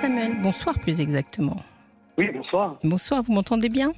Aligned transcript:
Samuel. 0.00 0.32
Bonsoir 0.42 0.78
plus 0.78 1.00
exactement. 1.00 1.62
Oui, 2.16 2.28
bonsoir. 2.32 2.76
Bonsoir, 2.84 3.22
vous 3.22 3.32
m'entendez 3.32 3.68
bien? 3.68 3.92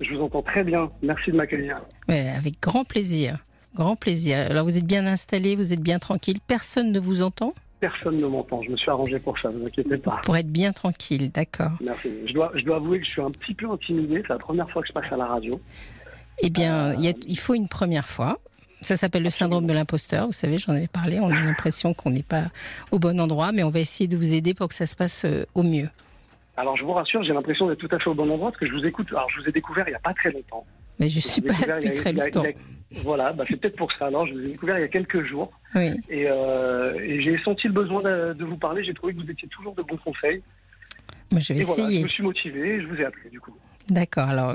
Je 0.00 0.14
vous 0.14 0.20
entends 0.22 0.42
très 0.42 0.62
bien. 0.64 0.88
Merci 1.02 1.30
de 1.32 1.36
m'accueillir. 1.36 1.78
Avec 2.08 2.60
grand 2.60 2.84
plaisir. 2.84 3.38
Grand 3.74 3.96
plaisir. 3.96 4.38
Alors 4.50 4.64
vous 4.64 4.76
êtes 4.78 4.84
bien 4.86 5.06
installé, 5.06 5.56
vous 5.56 5.72
êtes 5.72 5.80
bien 5.80 5.98
tranquille. 5.98 6.38
Personne 6.46 6.92
ne 6.92 7.00
vous 7.00 7.22
entend? 7.22 7.54
Personne 7.80 8.18
ne 8.20 8.26
m'entend. 8.26 8.62
Je 8.62 8.70
me 8.70 8.76
suis 8.76 8.90
arrangé 8.90 9.18
pour 9.18 9.38
ça, 9.38 9.50
ne 9.50 9.58
vous 9.58 9.66
inquiétez 9.66 9.98
pas. 9.98 10.20
Pour 10.24 10.36
être 10.36 10.50
bien 10.50 10.72
tranquille, 10.72 11.30
d'accord. 11.30 11.72
Merci. 11.80 12.10
Je 12.26 12.32
dois, 12.32 12.52
je 12.54 12.62
dois 12.62 12.76
avouer 12.76 12.98
que 13.00 13.06
je 13.06 13.10
suis 13.10 13.22
un 13.22 13.30
petit 13.30 13.54
peu 13.54 13.70
intimidé. 13.70 14.22
C'est 14.22 14.32
la 14.32 14.38
première 14.38 14.68
fois 14.70 14.82
que 14.82 14.88
je 14.88 14.92
passe 14.92 15.10
à 15.12 15.16
la 15.16 15.26
radio. 15.26 15.60
Eh 16.40 16.50
bien, 16.50 16.94
il, 16.94 17.04
y 17.04 17.08
a- 17.08 17.12
il 17.26 17.38
faut 17.38 17.54
une 17.54 17.68
première 17.68 18.06
fois. 18.08 18.38
Ça 18.80 18.96
s'appelle 18.96 19.22
le 19.24 19.30
syndrome 19.30 19.66
de 19.66 19.72
l'imposteur. 19.72 20.26
Vous 20.26 20.32
savez, 20.32 20.58
j'en 20.58 20.72
avais 20.72 20.86
parlé. 20.86 21.18
On 21.20 21.30
a 21.30 21.42
l'impression 21.42 21.94
qu'on 21.94 22.10
n'est 22.10 22.22
pas 22.22 22.44
au 22.92 22.98
bon 22.98 23.18
endroit, 23.20 23.50
mais 23.52 23.62
on 23.64 23.70
va 23.70 23.80
essayer 23.80 24.06
de 24.08 24.16
vous 24.16 24.32
aider 24.34 24.54
pour 24.54 24.68
que 24.68 24.74
ça 24.74 24.86
se 24.86 24.94
passe 24.94 25.24
euh, 25.24 25.44
au 25.54 25.62
mieux. 25.64 25.88
Alors, 26.56 26.76
je 26.76 26.84
vous 26.84 26.92
rassure, 26.92 27.22
j'ai 27.24 27.32
l'impression 27.32 27.66
d'être 27.68 27.78
tout 27.78 27.88
à 27.94 27.98
fait 27.98 28.08
au 28.10 28.14
bon 28.14 28.30
endroit 28.30 28.50
parce 28.50 28.60
que 28.60 28.66
je 28.66 28.72
vous 28.72 28.84
écoute. 28.86 29.08
Alors, 29.10 29.28
je 29.30 29.40
vous 29.42 29.48
ai 29.48 29.52
découvert 29.52 29.86
il 29.88 29.90
n'y 29.90 29.96
a 29.96 30.00
pas 30.00 30.14
très 30.14 30.30
longtemps. 30.30 30.64
Mais 31.00 31.08
je 31.08 31.20
Je 31.20 31.28
suis 31.28 31.40
pas 31.40 31.54
là 31.66 31.76
depuis 31.76 31.90
a- 31.90 31.92
très 31.94 32.10
a- 32.10 32.24
longtemps. 32.24 32.42
a- 32.44 33.00
Voilà, 33.02 33.32
bah, 33.32 33.44
c'est 33.48 33.56
peut-être 33.56 33.76
pour 33.76 33.92
ça. 33.92 34.06
Alors, 34.06 34.26
je 34.26 34.32
vous 34.34 34.40
ai 34.40 34.46
découvert 34.48 34.78
il 34.78 34.80
y 34.82 34.84
a 34.84 34.88
quelques 34.88 35.24
jours 35.24 35.52
Oui. 35.74 35.90
et, 36.08 36.26
euh, 36.28 36.94
et 37.00 37.20
j'ai 37.22 37.38
senti 37.44 37.66
le 37.68 37.72
besoin 37.74 38.02
de, 38.02 38.32
de 38.32 38.44
vous 38.44 38.56
parler. 38.56 38.82
J'ai 38.84 38.94
trouvé 38.94 39.12
que 39.14 39.20
vous 39.20 39.30
étiez 39.30 39.48
toujours 39.48 39.74
de 39.74 39.82
bons 39.82 39.96
conseils. 39.98 40.42
Moi, 41.30 41.40
je 41.40 41.52
vais 41.52 41.60
Et 41.60 41.62
voilà, 41.64 41.82
je 41.82 41.88
essayer. 41.88 42.02
me 42.04 42.08
suis 42.08 42.22
motivé 42.22 42.76
et 42.76 42.80
je 42.82 42.86
vous 42.86 42.96
ai 42.96 43.04
appelé 43.04 43.28
du 43.30 43.38
coup. 43.40 43.54
D'accord. 43.90 44.28
Alors, 44.28 44.54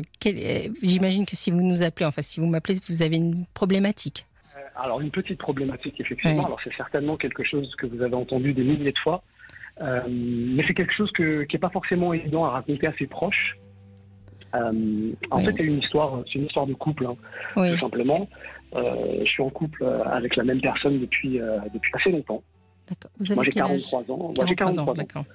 j'imagine 0.83 1.25
que 1.25 1.35
si 1.35 1.51
vous 1.51 1.61
nous 1.61 1.81
appelez, 1.83 2.05
enfin, 2.05 2.21
si 2.21 2.39
vous 2.39 2.45
m'appelez, 2.45 2.75
vous 2.89 3.01
avez 3.01 3.15
une 3.17 3.45
problématique. 3.53 4.25
Euh, 4.55 4.59
Alors, 4.75 5.01
une 5.01 5.11
petite 5.11 5.39
problématique, 5.39 5.99
effectivement. 5.99 6.39
Oui. 6.39 6.45
Alors, 6.45 6.59
c'est 6.63 6.73
certainement 6.75 7.17
quelque 7.17 7.43
chose 7.43 7.73
que 7.77 7.87
vous 7.87 8.01
avez 8.01 8.15
entendu 8.15 8.53
des 8.53 8.63
milliers 8.63 8.91
de 8.91 8.97
fois. 8.99 9.23
Euh, 9.81 10.01
mais 10.07 10.63
c'est 10.67 10.75
quelque 10.75 10.93
chose 10.93 11.11
que, 11.13 11.43
qui 11.43 11.55
n'est 11.55 11.59
pas 11.59 11.69
forcément 11.71 12.13
évident 12.13 12.45
à 12.45 12.51
raconter 12.51 12.85
à 12.87 12.93
ses 12.99 13.07
proches. 13.07 13.57
Euh, 14.53 15.11
en 15.31 15.37
Oui. 15.39 15.45
fait, 15.45 15.53
c'est 15.57 15.63
une 15.63 15.79
histoire, 15.79 16.21
c'est 16.27 16.37
une 16.37 16.45
histoire 16.45 16.67
de 16.67 16.75
couple, 16.75 17.07
hein, 17.07 17.15
Oui. 17.57 17.71
tout 17.73 17.79
simplement. 17.79 18.29
Euh, 18.75 19.19
je 19.23 19.29
suis 19.29 19.41
en 19.41 19.49
couple 19.49 19.83
avec 20.05 20.35
la 20.35 20.43
même 20.43 20.61
personne 20.61 20.99
depuis, 20.99 21.39
depuis 21.73 21.91
assez 21.95 22.11
longtemps. 22.11 22.43
D'accord. 22.87 23.11
Vous 23.17 23.25
avez 23.31 23.35
Moi, 23.35 23.43
j'ai 23.45 23.51
quel 23.51 23.63
âge? 23.63 23.81
43 23.89 24.13
ans. 24.13 24.17
Moi, 24.35 24.45
j'ai 24.47 24.55
43 24.55 24.83
ans, 24.83 24.85
43 24.95 25.21
ans. 25.21 25.25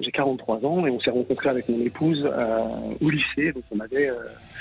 J'ai 0.00 0.10
43 0.12 0.64
ans 0.64 0.86
et 0.86 0.90
on 0.90 1.00
s'est 1.00 1.10
rencontrés 1.10 1.50
avec 1.50 1.68
mon 1.68 1.80
épouse 1.80 2.22
euh, 2.24 2.94
au 3.00 3.10
lycée, 3.10 3.52
donc 3.52 3.64
on 3.70 3.80
avait 3.80 4.08
euh, 4.08 4.14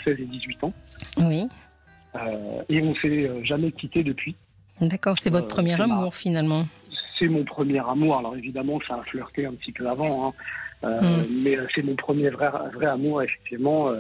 16 0.03 0.17
et 0.19 0.25
18 0.25 0.63
ans. 0.65 0.73
Oui. 1.17 1.47
Euh, 2.15 2.61
et 2.69 2.81
on 2.81 2.93
s'est 2.95 3.07
euh, 3.27 3.43
jamais 3.43 3.71
quitté 3.71 4.03
depuis. 4.03 4.35
D'accord. 4.81 5.15
C'est 5.19 5.29
votre 5.29 5.45
Euh, 5.45 5.49
premier 5.49 5.79
amour, 5.81 6.03
ma- 6.05 6.11
finalement. 6.11 6.63
c'est 7.17 7.27
mon 7.27 7.43
premier 7.45 7.79
amour. 7.79 8.17
Alors 8.17 8.35
évidemment, 8.35 8.79
ça 8.87 8.95
a 8.95 9.03
flirté 9.03 9.45
un 9.45 9.53
petit 9.53 9.71
peu 9.71 9.87
avant, 9.87 10.27
hein. 10.29 10.33
Euh, 10.85 11.01
Mm. 11.01 11.25
mais 11.43 11.57
euh, 11.57 11.67
c'est 11.75 11.81
mon 11.83 11.95
premier 11.97 12.29
vrai, 12.29 12.47
vrai 12.73 12.85
amour 12.85 13.21
effectivement. 13.21 13.89
euh, 13.89 13.99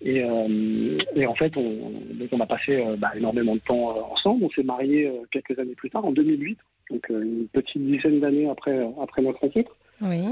et, 0.00 0.22
euh, 0.22 0.96
et 1.16 1.26
en 1.26 1.34
fait, 1.34 1.56
on, 1.56 1.90
donc 2.14 2.28
on 2.30 2.38
a 2.40 2.46
passé 2.46 2.76
euh, 2.76 2.94
bah, 2.96 3.10
énormément 3.16 3.56
de 3.56 3.60
temps 3.60 3.96
euh, 3.96 4.00
ensemble. 4.12 4.44
On 4.44 4.50
s'est 4.50 4.62
mariés 4.62 5.08
euh, 5.08 5.26
quelques 5.32 5.58
années 5.58 5.74
plus 5.74 5.90
tard, 5.90 6.04
en 6.04 6.12
2008, 6.12 6.56
donc 6.92 7.10
euh, 7.10 7.22
une 7.22 7.48
petite 7.48 7.84
dizaine 7.84 8.20
d'années 8.20 8.48
après 8.48 8.70
euh, 8.78 8.86
après 9.02 9.22
notre 9.22 9.40
rencontre. 9.40 9.76
Oui. 10.02 10.22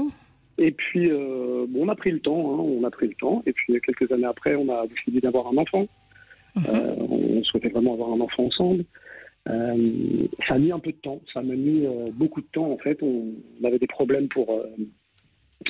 Et 0.59 0.71
puis, 0.71 1.09
euh, 1.09 1.65
bon, 1.67 1.85
on 1.85 1.89
a 1.89 1.95
pris 1.95 2.11
le 2.11 2.19
temps, 2.19 2.39
hein, 2.39 2.57
on 2.59 2.83
a 2.83 2.91
pris 2.91 3.07
le 3.07 3.13
temps. 3.15 3.41
Et 3.45 3.53
puis 3.53 3.79
quelques 3.81 4.11
années 4.11 4.25
après, 4.25 4.55
on 4.55 4.69
a 4.69 4.85
décidé 4.87 5.21
d'avoir 5.21 5.47
un 5.47 5.57
enfant. 5.57 5.87
Mhm. 6.55 6.63
Euh, 6.69 6.95
on 6.99 7.43
souhaitait 7.43 7.69
vraiment 7.69 7.93
avoir 7.93 8.11
un 8.11 8.19
enfant 8.19 8.45
ensemble. 8.45 8.83
Euh, 9.47 10.27
ça 10.47 10.55
a 10.55 10.59
mis 10.59 10.71
un 10.71 10.79
peu 10.79 10.91
de 10.91 10.97
temps, 10.97 11.21
ça 11.33 11.41
m'a 11.41 11.55
mis 11.55 11.87
beaucoup 12.13 12.41
de 12.41 12.47
temps 12.51 12.71
en 12.71 12.77
fait. 12.77 13.01
On, 13.01 13.31
on 13.61 13.65
avait 13.65 13.79
des 13.79 13.87
problèmes 13.87 14.27
pour, 14.27 14.61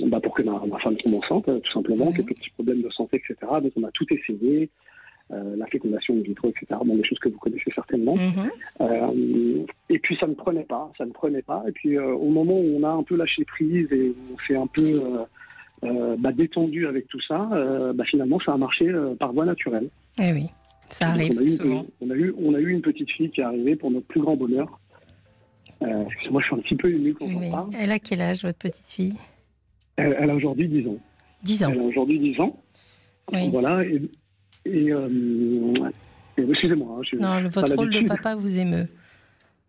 bah, 0.02 0.20
pour 0.20 0.34
que 0.34 0.42
ma, 0.42 0.60
ma 0.66 0.80
femme 0.80 0.98
tombe 0.98 1.16
enceinte, 1.16 1.46
tout 1.46 1.72
simplement, 1.72 2.08
Mhm. 2.08 2.14
quelques 2.14 2.36
petits 2.36 2.50
problèmes 2.52 2.82
de 2.82 2.90
santé, 2.90 3.18
etc. 3.18 3.36
Donc 3.62 3.72
on 3.76 3.84
a 3.84 3.92
tout 3.92 4.08
essayé, 4.12 4.70
euh, 5.32 5.56
la 5.58 5.66
fécondation 5.68 6.16
in 6.16 6.22
vitro, 6.22 6.50
etc. 6.50 6.80
Bon, 6.86 6.96
des 6.96 7.04
choses 7.04 7.20
que 7.20 7.30
vous 7.30 7.38
connaissez 7.38 7.72
certainement. 7.74 8.16
Mhm. 8.16 8.50
Euh, 8.82 9.64
et 9.90 10.00
puis 10.00 10.18
ça 10.20 10.28
ne 10.28 10.34
prenait 10.34 10.64
pas, 10.64 10.92
ça 10.98 11.06
ne 11.06 11.12
prenait 11.12 11.42
pas. 11.42 11.64
Et 11.68 11.72
puis 11.72 11.98
euh, 11.98 12.14
au 12.14 12.30
moment 12.30 12.60
où 12.60 12.78
on 12.78 12.84
a 12.84 12.90
un 12.90 13.04
peu 13.04 13.16
lâché 13.16 13.46
prise 13.46 13.88
et 13.92 14.14
on 14.34 14.38
s'est 14.48 14.56
un 14.56 14.68
peu 14.68 15.02
bah, 16.18 16.32
détendu 16.32 16.88
avec 16.88 17.08
tout 17.08 17.22
ça, 17.22 17.50
bah, 17.94 18.04
finalement 18.06 18.40
ça 18.40 18.54
a 18.54 18.58
marché 18.58 18.92
par 19.20 19.34
voie 19.34 19.46
naturelle. 19.46 19.90
Eh 20.20 20.34
oui. 20.34 20.48
Ça 20.90 21.10
arrive 21.10 21.34
on, 21.36 21.40
a 21.40 21.44
eu 21.44 21.52
souvent. 21.52 21.86
une, 22.02 22.08
on, 22.08 22.10
a 22.12 22.16
eu, 22.16 22.34
on 22.38 22.54
a 22.56 22.60
eu 22.60 22.72
une 22.72 22.82
petite 22.82 23.12
fille 23.12 23.30
qui 23.30 23.42
est 23.42 23.44
arrivée 23.44 23.76
pour 23.76 23.92
notre 23.92 24.08
plus 24.08 24.22
grand 24.22 24.36
bonheur. 24.36 24.80
Euh, 25.82 26.04
moi, 26.30 26.42
je 26.42 26.48
suis 26.48 26.56
un 26.56 26.60
petit 26.60 26.76
peu 26.76 26.92
ému 26.92 27.14
quand 27.14 27.26
Oui. 27.26 27.38
j'en 27.44 27.52
parle. 27.52 27.70
Elle 27.78 27.92
a 27.92 28.00
quel 28.00 28.22
âge, 28.22 28.44
votre 28.44 28.58
petite 28.58 28.88
fille? 28.88 29.16
Elle, 29.96 30.16
elle 30.20 30.30
a 30.30 30.36
aujourd'hui 30.36 30.68
10 30.68 30.88
ans. 30.88 30.98
10 31.44 31.64
ans. 31.64 31.70
Elle 31.72 31.80
a 31.80 31.84
aujourd'hui 31.84 32.20
10 32.20 32.40
ans. 32.42 32.60
Oui. 33.32 33.50
Voilà. 33.50 33.84
Et, 33.86 34.02
et, 34.66 34.92
euh, 34.92 35.74
et 36.38 36.42
excusez-moi. 36.50 36.98
hein, 36.98 37.02
je- 37.04 37.16
Non, 37.18 37.40
le- 37.40 37.50
votre 37.50 37.76
rôle 37.76 37.90
de 37.92 38.08
papa 38.08 38.36
vous 38.36 38.58
émeut. 38.58 38.88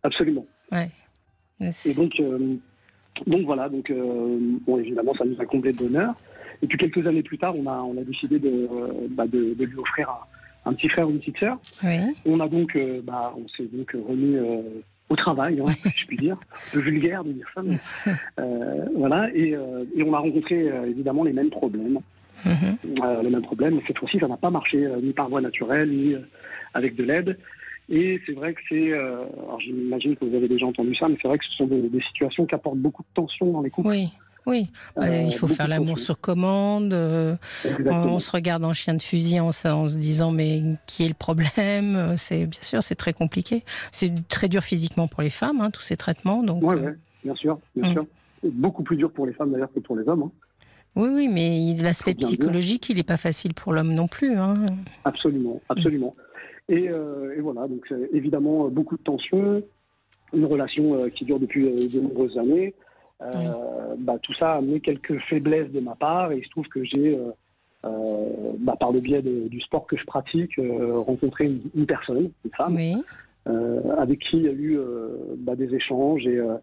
Absolument. 0.03 0.47
Ouais. 0.73 0.91
Et 1.84 1.95
donc, 1.95 2.19
euh, 2.21 2.55
donc 3.27 3.43
voilà. 3.45 3.69
Donc, 3.69 3.91
euh, 3.91 4.39
bon, 4.67 4.78
évidemment, 4.78 5.12
ça 5.15 5.25
nous 5.25 5.41
a 5.41 5.45
comblé 5.45 5.73
de 5.73 5.78
bonheur. 5.78 6.15
Et 6.62 6.67
puis 6.67 6.78
quelques 6.78 7.06
années 7.06 7.23
plus 7.23 7.39
tard, 7.39 7.55
on 7.56 7.67
a, 7.67 7.78
on 7.81 7.97
a 7.99 8.05
décidé 8.05 8.39
de, 8.39 8.69
bah, 9.11 9.27
de, 9.27 9.55
de 9.55 9.65
lui 9.65 9.77
offrir 9.78 10.09
un, 10.65 10.71
un 10.71 10.75
petit 10.75 10.89
frère 10.89 11.07
ou 11.09 11.11
une 11.11 11.19
petite 11.19 11.39
sœur. 11.39 11.59
Oui. 11.84 11.99
On 12.27 12.41
a 12.41 12.49
donc, 12.49 12.77
euh, 12.77 13.01
bah, 13.03 13.34
on 13.37 13.47
s'est 13.49 13.69
donc 13.72 13.91
remis 13.93 14.37
euh, 14.37 14.62
au 15.09 15.17
travail, 15.17 15.61
hein, 15.61 15.71
si 15.83 15.91
je 15.97 16.07
puis 16.07 16.17
dire. 16.19 16.39
Peu 16.72 16.81
vulgaire 16.81 17.25
de 17.25 17.33
dire 17.33 17.47
ça, 17.55 17.62
mais 17.62 17.78
euh, 18.39 18.87
voilà. 18.95 19.28
Et, 19.34 19.51
et 19.97 20.03
on 20.03 20.15
a 20.15 20.19
rencontré 20.19 20.67
évidemment 20.87 21.25
les 21.25 21.33
mêmes 21.33 21.51
problèmes, 21.51 21.99
Euh, 22.47 23.23
les 23.23 23.31
mêmes 23.31 23.43
problèmes. 23.43 23.75
Mais 23.77 23.83
cette 23.87 23.99
fois-ci, 23.99 24.19
ça 24.19 24.28
n'a 24.28 24.37
pas 24.37 24.51
marché 24.51 24.84
euh, 24.84 25.01
ni 25.03 25.12
par 25.12 25.28
voie 25.28 25.41
naturelle 25.41 25.91
ni 25.91 26.15
euh, 26.15 26.21
avec 26.75 26.97
de 26.97 27.05
l'aide. 27.05 27.39
Et 27.89 28.21
c'est 28.25 28.33
vrai 28.33 28.55
que 28.55 28.61
c'est, 28.69 28.93
euh, 28.93 29.23
alors 29.43 29.61
j'imagine 29.61 30.15
que 30.17 30.25
vous 30.25 30.34
avez 30.37 30.47
déjà 30.49 30.67
entendu 30.67 30.95
ça, 30.95 31.09
mais 31.09 31.17
c'est 31.21 31.27
vrai 31.28 31.39
que 31.39 31.45
ce 31.45 31.56
sont 31.56 31.67
des, 31.67 31.81
des 31.89 32.01
situations 32.03 32.47
qui 32.47 32.55
apportent 32.55 32.78
beaucoup 32.78 33.03
de 33.03 33.09
tension 33.15 33.51
dans 33.53 33.62
les 33.62 33.71
couples. 33.71 33.89
Oui. 33.89 34.09
Oui. 34.47 34.69
Euh, 34.97 35.03
Euh, 35.03 35.23
il 35.27 35.34
faut 35.37 35.47
faire 35.49 35.69
l'amour 35.69 35.99
sur 35.99 36.19
commande. 36.19 36.93
euh, 36.95 37.34
on 37.91 38.19
se 38.21 38.31
regarde 38.31 38.65
en 38.65 38.72
chien 38.72 38.95
de 38.95 39.03
fusil 39.03 39.39
en, 39.39 39.53
se- 39.53 39.69
en 39.69 39.87
se 39.87 39.99
disant 39.99 40.31
mais 40.33 40.62
qui 40.87 41.05
est 41.05 41.09
le 41.09 41.15
problème 41.15 42.15
C'est 42.17 42.47
bien 42.47 42.62
sûr 42.62 42.83
c'est 42.83 42.95
très 42.95 43.12
compliqué. 43.12 43.65
C'est 43.93 44.12
très 44.28 44.49
dur 44.49 44.62
physiquement 44.62 45.09
pour 45.09 45.21
les 45.22 45.28
femmes 45.31 45.61
hein, 45.61 45.71
tous 45.71 45.83
ces 45.83 45.97
traitements. 45.97 46.43
Donc 46.43 46.62
Ouais, 46.62 46.75
ouais, 46.75 46.95
bien 47.22 47.34
sûr, 47.34 47.59
bien 47.77 47.91
Mm. 47.91 47.93
sûr. 47.93 48.07
Beaucoup 48.45 48.83
plus 48.83 48.97
dur 48.97 49.12
pour 49.12 49.27
les 49.27 49.34
femmes 49.34 49.53
d'ailleurs 49.53 49.72
que 49.75 49.81
pour 49.81 49.95
les 49.97 50.09
hommes. 50.09 50.22
hein. 50.22 50.33
Oui 50.97 51.09
oui 51.15 51.28
mais 51.28 51.75
l'aspect 51.83 52.15
bien 52.15 52.27
psychologique 52.28 52.89
il 52.91 52.97
n'est 52.97 53.03
pas 53.03 53.17
facile 53.17 53.55
pour 53.55 53.73
l'homme 53.73 53.95
non 53.95 54.09
plus. 54.09 54.37
Hein. 54.37 54.67
Absolument, 55.05 55.61
absolument. 55.69 56.15
Et, 56.69 56.89
euh, 56.89 57.34
et 57.37 57.41
voilà, 57.41 57.67
donc 57.67 57.84
c'est 57.89 58.09
évidemment 58.12 58.67
euh, 58.67 58.69
beaucoup 58.69 58.97
de 58.97 59.03
tensions, 59.03 59.62
une 60.33 60.45
relation 60.45 60.95
euh, 60.95 61.09
qui 61.09 61.25
dure 61.25 61.41
depuis 61.41 61.67
euh, 61.67 61.89
de 61.89 62.01
nombreuses 62.01 62.39
années. 62.39 62.75
Euh, 63.23 63.97
bah, 63.99 64.19
tout 64.23 64.33
ça 64.34 64.53
a 64.55 64.56
amené 64.59 64.81
quelques 64.81 65.19
faiblesses 65.28 65.71
de 65.73 65.81
ma 65.81 65.95
part 65.95 66.33
et 66.33 66.39
il 66.39 66.45
se 66.45 66.51
trouve 66.51 66.67
que 66.69 66.83
j'ai, 66.84 67.19
euh, 67.19 67.31
euh, 67.84 68.53
bah, 68.61 68.77
par 68.78 68.93
le 68.93 69.01
biais 69.01 69.21
de- 69.21 69.49
du 69.49 69.61
sport 69.61 69.87
que 69.87 69.97
je 69.97 70.05
pratique, 70.07 70.59
euh, 70.59 70.99
rencontré 71.01 71.45
une, 71.47 71.61
une 71.75 71.87
personne, 71.87 72.31
une 72.45 72.51
femme, 72.57 72.77
Oui. 72.77 72.95
euh, 73.49 73.81
avec 73.99 74.21
qui 74.21 74.37
il 74.39 74.43
y 74.45 74.49
a 74.49 74.53
eu 74.53 74.78
euh, 74.78 75.09
bah, 75.39 75.55
des 75.57 75.75
échanges 75.75 76.27
et, 76.27 76.39
euh, 76.39 76.55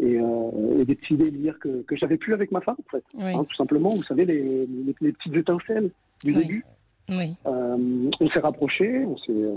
et, 0.00 0.18
euh, 0.18 0.80
et 0.80 0.84
des 0.84 0.94
petits 0.94 1.14
délires 1.14 1.58
que, 1.60 1.82
que 1.82 1.96
j'avais 1.96 2.16
plus 2.16 2.32
avec 2.34 2.50
ma 2.52 2.60
femme, 2.60 2.76
en 2.78 2.90
fait. 2.90 3.04
Oui. 3.14 3.32
Hein, 3.34 3.44
tout 3.48 3.56
simplement, 3.56 3.90
vous 3.90 4.02
savez, 4.02 4.24
les, 4.24 4.42
les, 4.42 4.94
les 5.00 5.12
petites 5.12 5.34
étincelles 5.36 5.90
du 6.24 6.32
Oui. 6.32 6.42
début. 6.42 6.64
Oui. 7.10 7.34
Euh, 7.46 8.10
on 8.20 8.28
s'est 8.30 8.38
rapprochés, 8.40 9.04
on 9.04 9.16
s'est 9.18 9.32
euh, 9.32 9.52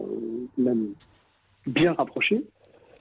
même 0.58 0.88
bien 1.68 1.94
rapprochés. 1.94 2.44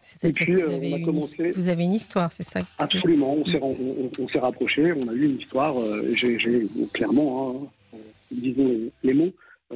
C'est-à-dire 0.03 0.47
que 0.47 0.53
vous 0.53 0.71
euh, 0.73 0.77
avez, 0.77 0.93
on 0.93 0.97
a 0.97 1.01
commencé- 1.01 1.51
vous 1.53 1.69
avez 1.69 1.85
une 1.85 1.95
histoire, 1.95 2.33
c'est 2.33 2.43
ça 2.43 2.61
Absolument, 2.79 3.35
on 3.35 3.45
s'est 3.47 3.61
on, 3.63 3.77
on 4.19 4.29
s'est 4.29 4.41
rapprochés, 4.41 4.93
on 4.93 5.09
a 5.09 5.13
eu 5.15 5.25
une 5.27 5.39
histoire. 5.39 5.77
J'ai 6.15 6.39
clairement, 6.93 7.69
hein, 7.95 7.97
disons 8.33 8.67
les, 8.67 8.91
les 9.05 9.15
mots, 9.15 9.31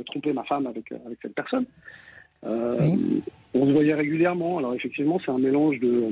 trompé 0.07 0.33
ma 0.33 0.43
femme 0.45 0.67
avec 0.67 0.91
avec 0.93 1.19
cette 1.23 1.35
personne. 1.35 1.65
Oui. 2.45 3.23
On 3.55 3.67
se 3.67 3.73
voyait 3.73 3.95
régulièrement. 3.95 4.59
Alors 4.59 4.75
effectivement, 4.75 5.19
c'est 5.25 5.31
un 5.31 5.39
mélange 5.39 5.79
de 5.81 6.05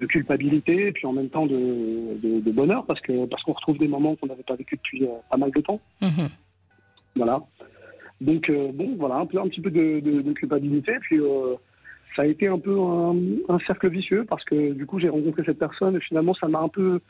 de 0.00 0.06
culpabilité 0.06 0.88
et 0.88 0.92
puis 0.92 1.06
en 1.06 1.12
même 1.12 1.28
temps 1.28 1.46
de, 1.46 2.18
de, 2.20 2.40
de 2.40 2.50
bonheur 2.52 2.84
parce 2.86 3.00
que 3.00 3.26
parce 3.26 3.42
qu'on 3.44 3.52
retrouve 3.52 3.78
des 3.78 3.86
moments 3.88 4.16
qu'on 4.16 4.26
n'avait 4.26 4.42
pas 4.42 4.56
vécu 4.56 4.76
depuis 4.76 5.04
euh, 5.04 5.08
pas 5.30 5.36
mal 5.36 5.50
de 5.52 5.60
temps. 5.60 5.80
Mhm. 6.02 6.28
Voilà. 7.16 7.40
Donc 8.20 8.48
euh, 8.50 8.72
bon, 8.72 8.96
voilà, 8.96 9.16
un 9.16 9.26
peu 9.26 9.38
un 9.40 9.48
petit 9.48 9.60
peu 9.60 9.70
de, 9.70 10.32
culpabilité. 10.32 10.92
Puis 11.02 11.18
euh, 11.20 11.54
ça 12.16 12.22
a 12.22 12.26
été 12.26 12.48
un 12.48 12.58
peu 12.58 12.76
un, 12.78 13.14
un 13.48 13.58
cercle 13.66 13.88
vicieux 13.88 14.24
parce 14.28 14.44
que 14.44 14.72
du 14.72 14.84
coup 14.86 14.98
j'ai 14.98 15.08
rencontré 15.08 15.42
cette 15.44 15.58
personne 15.58 15.96
et 15.96 16.00
finalement 16.00 16.34
ça 16.34 16.48
m'a 16.48 16.60
un 16.60 16.68
peu 16.68 17.00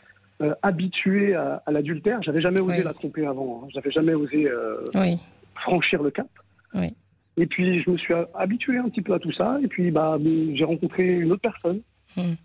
euh, 0.43 0.55
habitué 0.63 1.35
à, 1.35 1.63
à 1.65 1.73
l'adultère. 1.73 2.23
J'avais 2.23 2.41
jamais 2.43 2.61
osé 2.61 2.79
Oui. 2.79 2.85
la 2.85 2.93
tromper 2.95 3.25
avant. 3.27 3.63
hein. 3.65 3.69
J'avais 3.73 3.91
jamais 3.93 4.15
osé 4.15 4.49
Oui. 4.95 5.17
franchir 5.55 6.03
le 6.03 6.11
cap. 6.11 6.29
Oui. 6.75 6.93
Et 7.37 7.47
puis 7.47 7.83
je 7.83 7.91
me 7.91 7.97
suis 7.97 8.15
habitué 8.35 8.77
un 8.79 8.89
petit 8.91 9.03
peu 9.03 9.15
à 9.15 9.19
tout 9.19 9.33
ça. 9.33 9.59
Et 9.63 9.69
puis 9.69 9.91
bah 9.91 10.19
j'ai 10.55 10.65
rencontré 10.65 11.05
une 11.07 11.33
autre 11.33 11.43
personne. 11.43 11.81
Mhm. 12.17 12.37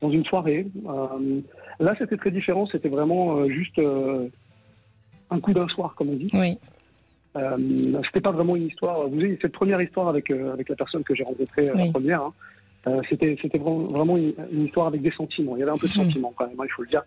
Dans 0.00 0.10
une 0.10 0.24
soirée. 0.24 0.66
là, 1.80 1.94
c'était 1.98 2.16
très 2.16 2.30
différent. 2.30 2.66
C'était 2.66 2.88
vraiment 2.88 3.48
juste 3.48 3.80
un 5.30 5.40
coup 5.40 5.52
d'un 5.52 5.68
soir, 5.68 5.94
comme 5.96 6.10
on 6.10 6.16
dit. 6.16 6.30
Oui. 6.32 6.58
Euh, 7.36 7.56
c'était 8.06 8.20
pas 8.20 8.30
vraiment 8.30 8.54
une 8.54 8.66
histoire. 8.66 9.08
Vous 9.08 9.20
cette 9.40 9.52
première 9.52 9.80
histoire 9.82 10.08
avec 10.08 10.30
avec 10.30 10.68
la 10.68 10.76
personne 10.76 11.02
que 11.02 11.14
j'ai 11.14 11.24
rencontrée 11.24 11.70
la 11.74 11.86
première. 11.86 12.22
Hein, 12.86 13.00
c'était 13.08 13.36
c'était 13.42 13.58
vraiment 13.58 14.16
une, 14.16 14.64
histoire 14.64 14.86
avec 14.86 15.02
des 15.02 15.10
sentiments. 15.10 15.56
Il 15.56 15.60
y 15.60 15.62
avait 15.62 15.72
un 15.72 15.78
peu 15.78 15.88
de 15.88 15.98
mhm. 15.98 16.04
sentiments 16.04 16.32
quand 16.36 16.46
même, 16.46 16.60
hein, 16.60 16.64
il 16.66 16.72
faut 16.72 16.82
le 16.82 16.88
dire. 16.88 17.02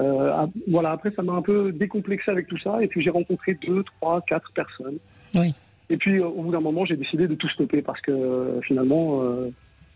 Euh, 0.00 0.46
voilà, 0.68 0.92
après, 0.92 1.10
ça 1.10 1.22
m'a 1.22 1.34
un 1.34 1.42
peu 1.42 1.72
décomplexé 1.72 2.30
avec 2.30 2.46
tout 2.46 2.58
ça. 2.58 2.82
Et 2.82 2.86
puis, 2.86 3.02
j'ai 3.02 3.10
rencontré 3.10 3.58
deux, 3.66 3.82
trois, 3.82 4.20
quatre 4.22 4.50
personnes. 4.52 4.98
Oui. 5.34 5.54
Et 5.90 5.96
puis, 5.96 6.18
euh, 6.18 6.26
au 6.26 6.42
bout 6.42 6.52
d'un 6.52 6.60
moment, 6.60 6.84
j'ai 6.84 6.96
décidé 6.96 7.28
de 7.28 7.34
tout 7.34 7.48
stopper 7.48 7.82
parce 7.82 8.00
que 8.00 8.12
euh, 8.12 8.60
finalement, 8.62 9.22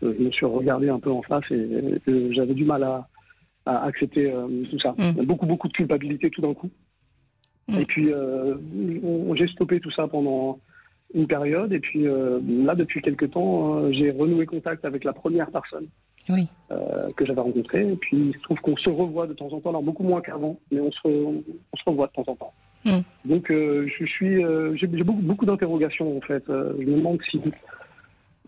je 0.01 0.07
me 0.07 0.31
suis 0.31 0.45
regardé 0.45 0.89
un 0.89 0.99
peu 0.99 1.11
en 1.11 1.21
face 1.21 1.43
et, 1.51 1.99
j'avais 2.31 2.53
du 2.53 2.65
mal 2.65 2.83
à, 2.83 3.07
accepter 3.65 4.33
tout 4.71 4.79
ça. 4.79 4.95
Mm. 4.97 5.25
Beaucoup, 5.25 5.45
beaucoup 5.45 5.67
de 5.67 5.73
culpabilité 5.73 6.29
tout 6.29 6.41
d'un 6.41 6.53
coup. 6.53 6.69
Mm. 7.67 7.79
Et 7.79 7.85
puis, 7.85 8.09
j'ai 9.35 9.47
stoppé 9.47 9.79
tout 9.79 9.91
ça 9.91 10.07
pendant 10.07 10.59
une 11.13 11.27
période. 11.27 11.73
Et 11.73 11.79
puis, 11.79 12.03
là, 12.03 12.75
depuis 12.75 13.01
quelques 13.01 13.31
temps, 13.31 13.91
j'ai 13.91 14.11
renoué 14.11 14.45
contact 14.45 14.85
avec 14.85 15.03
la 15.03 15.13
première 15.13 15.51
personne 15.51 15.87
oui. 16.29 16.47
Euh, 16.71 17.09
que 17.15 17.25
j'avais 17.25 17.41
rencontré. 17.41 17.91
Et 17.91 17.95
puis 17.95 18.17
il 18.17 18.33
se 18.33 18.41
trouve 18.41 18.59
qu'on 18.59 18.77
se 18.77 18.89
revoit 18.89 19.27
de 19.27 19.33
temps 19.33 19.51
en 19.51 19.59
temps, 19.59 19.69
alors 19.69 19.83
beaucoup 19.83 20.03
moins 20.03 20.21
qu'avant, 20.21 20.59
mais 20.71 20.79
on 20.79 20.91
se, 20.91 21.07
on 21.07 21.77
se 21.77 21.83
revoit 21.85 22.07
de 22.07 22.11
temps 22.11 22.31
en 22.31 22.35
temps. 22.35 22.53
Hmm. 22.85 23.01
Donc 23.25 23.49
euh, 23.51 23.87
je 23.99 24.05
suis, 24.05 24.43
euh, 24.43 24.75
j'ai 24.75 24.87
beaucoup, 24.87 25.21
beaucoup 25.21 25.45
d'interrogations 25.45 26.17
en 26.17 26.21
fait. 26.21 26.43
je 26.47 26.85
me 26.85 26.97
demande 26.97 27.19
si, 27.29 27.41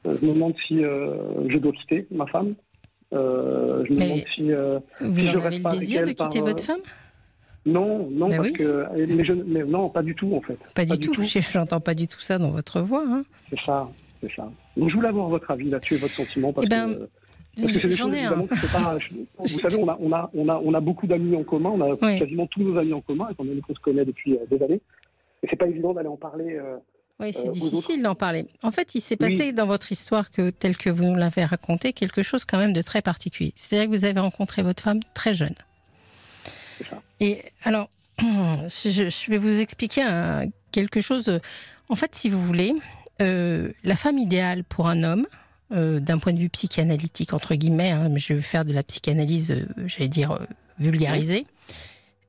je 0.06 0.26
me 0.26 0.34
demande 0.34 0.54
si 0.68 0.80
je 0.80 1.58
dois 1.58 1.72
quitter 1.74 2.08
ma 2.12 2.26
femme. 2.28 2.56
je 3.12 3.18
me 3.18 4.00
demande 4.00 4.24
si, 4.36 4.52
vous 5.02 5.20
si 5.20 5.28
je 5.28 5.38
reste 5.38 5.64
le 5.64 5.80
désir 5.80 6.06
de 6.06 6.12
quitter 6.14 6.42
votre 6.42 6.64
femme? 6.64 6.82
Non, 7.66 8.10
non, 8.10 8.30
ben 8.30 8.38
parce 8.38 8.52
que 8.52 8.86
mais 9.46 9.64
non, 9.64 9.90
pas 9.90 10.02
du 10.02 10.16
tout 10.16 10.34
en 10.34 10.42
fait. 10.42 10.58
Pas, 10.74 10.86
du, 10.86 11.10
tout. 11.10 11.24
J'entends 11.52 11.82
pas 11.82 11.94
du 11.94 12.08
tout 12.08 12.22
ça 12.22 12.38
dans 12.38 12.52
votre 12.52 12.82
voix. 12.82 13.04
Hein. 13.06 13.24
C'est 13.50 13.60
ça, 13.60 13.90
c'est 14.22 14.32
ça. 14.34 14.50
Donc 14.78 14.90
je 14.90 14.96
voulais 14.96 15.10
avoir 15.10 15.28
votre 15.28 15.52
avis 15.52 15.70
là-dessus 15.70 15.96
et 15.96 15.98
votre 15.98 16.14
sentiment 16.14 16.54
parce 16.54 16.66
eh 16.66 16.70
ben, 16.70 16.96
que 16.96 17.90
J'en 17.90 18.12
ai 18.14 18.24
un. 18.24 18.36
vous 19.40 19.60
savez, 19.60 19.78
on 19.80 19.90
a, 19.90 19.98
on 20.00 20.12
a, 20.12 20.30
on 20.34 20.50
a, 20.50 20.62
on 20.64 20.74
a 20.74 20.80
beaucoup 20.80 21.08
d'amis 21.08 21.36
en 21.36 21.44
commun, 21.44 21.72
on 21.72 21.94
a 21.94 21.98
quasiment 22.18 22.48
tous 22.48 22.62
nos 22.62 22.78
amis 22.78 22.94
en 22.94 23.02
commun, 23.02 23.28
étant 23.32 23.44
donné 23.44 23.62
qu'on 23.62 23.76
se 23.76 23.80
connaît 23.80 24.06
depuis 24.06 24.36
euh, 24.36 24.46
des 24.50 24.64
années. 24.64 24.82
Et 25.44 25.48
c'est 25.50 25.56
pas 25.56 25.68
évident 25.68 25.94
d'aller 25.94 26.08
en 26.08 26.18
parler. 26.18 26.58
Euh, 26.58 26.78
oui, 27.20 27.34
c'est 27.34 27.48
euh, 27.48 27.52
difficile 27.52 28.02
d'en 28.02 28.16
parler. 28.16 28.48
En 28.64 28.72
fait, 28.72 28.96
il 28.96 29.02
s'est 29.02 29.18
passé 29.18 29.52
dans 29.52 29.66
votre 29.66 29.92
histoire, 29.92 30.32
que, 30.32 30.50
telle 30.50 30.78
que 30.78 30.90
vous 30.90 31.04
nous 31.04 31.16
l'avez 31.16 31.46
raconté, 31.46 31.94
quelque 31.94 32.24
chose 32.24 32.46
quand 32.46 32.58
même 32.58 32.74
de 32.74 32.82
très 32.82 33.02
particulier. 33.02 33.54
C'est-à-dire 33.56 33.90
que 33.90 33.96
vous 33.96 34.06
avez 34.06 34.20
rencontré 34.20 34.64
votre 34.64 34.84
femme 34.84 35.00
très 35.14 35.34
jeune. 35.34 35.56
Ça. 36.90 37.02
Et 37.20 37.44
alors, 37.64 37.90
je, 38.20 39.30
vais 39.30 39.38
vous 39.38 39.60
expliquer 39.60 40.06
quelque 40.72 41.02
chose. 41.02 41.40
En 41.90 41.96
fait, 41.96 42.16
si 42.16 42.30
vous 42.30 42.42
voulez, 42.42 42.74
la 43.20 43.96
femme 43.96 44.18
idéale 44.18 44.64
pour 44.64 44.88
un 44.88 45.04
homme, 45.04 45.28
euh, 45.72 46.00
d'un 46.00 46.18
point 46.18 46.34
de 46.34 46.40
vue 46.40 46.50
psychanalytique, 46.50 47.32
entre 47.32 47.54
guillemets, 47.54 47.92
hein, 47.92 48.10
je 48.16 48.34
vais 48.34 48.42
faire 48.42 48.66
de 48.66 48.74
la 48.74 48.82
psychanalyse, 48.82 49.52
euh, 49.52 49.68
j'allais 49.86 50.08
dire, 50.08 50.32
euh, 50.32 50.40
vulgarisée, 50.80 51.46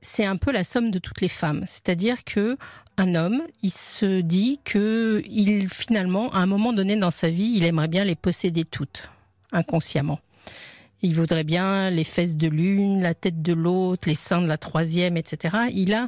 c'est 0.03 0.27
un 0.27 0.37
peu 0.37 0.53
la 0.53 0.63
somme 0.63 0.91
de 0.91 0.99
toutes 0.99 1.23
les 1.23 1.29
femmes. 1.29 1.65
C'est-à-dire 1.67 2.23
que 2.25 2.59
un 2.97 3.15
homme, 3.15 3.43
il 3.63 3.71
se 3.71 4.21
dit 4.21 4.61
que 4.65 5.23
il 5.29 5.69
finalement, 5.69 6.33
à 6.33 6.39
un 6.39 6.47
moment 6.47 6.73
donné 6.73 6.97
dans 6.97 7.11
sa 7.11 7.31
vie, 7.31 7.55
il 7.57 7.65
aimerait 7.65 7.89
bien 7.89 8.05
les 8.05 8.15
posséder 8.15 8.65
toutes, 8.65 9.09
inconsciemment. 9.53 10.21
Il 11.03 11.15
voudrait 11.15 11.45
bien 11.45 11.89
les 11.89 12.05
fesses 12.05 12.37
de 12.37 12.47
l'une, 12.47 13.01
la 13.01 13.15
tête 13.15 13.41
de 13.41 13.55
l'autre, 13.55 14.07
les 14.07 14.15
seins 14.15 14.43
de 14.43 14.47
la 14.47 14.59
troisième, 14.59 15.17
etc. 15.17 15.57
Il 15.73 15.95
a 15.95 16.05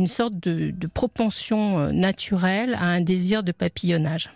une 0.00 0.08
sorte 0.08 0.34
de 0.34 0.86
propension 0.88 1.92
naturelle 1.92 2.74
à 2.74 2.86
un 2.86 3.00
désir 3.00 3.44
de 3.44 3.52
papillonnage. 3.52 4.30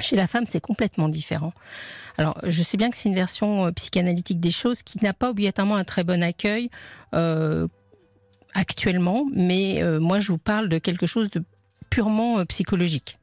Chez 0.00 0.16
la 0.16 0.26
femme, 0.26 0.46
c'est 0.46 0.60
complètement 0.60 1.08
différent. 1.08 1.52
Alors, 2.18 2.38
je 2.44 2.62
sais 2.62 2.76
bien 2.76 2.90
que 2.90 2.96
c'est 2.96 3.08
une 3.08 3.14
version 3.14 3.66
euh, 3.66 3.70
psychanalytique 3.72 4.40
des 4.40 4.50
choses 4.50 4.82
qui 4.82 5.02
n'a 5.02 5.12
pas 5.12 5.30
obligatoirement 5.30 5.76
un 5.76 5.84
très 5.84 6.04
bon 6.04 6.22
accueil 6.22 6.70
euh, 7.14 7.66
actuellement, 8.56 9.26
mais 9.32 9.82
euh, 9.82 10.00
moi, 10.00 10.20
je 10.20 10.28
vous 10.32 10.38
parle 10.38 10.68
de 10.68 10.78
quelque 10.78 11.06
chose 11.06 11.30
de 11.30 11.42
purement 11.90 12.44
psychologique. 12.46 13.18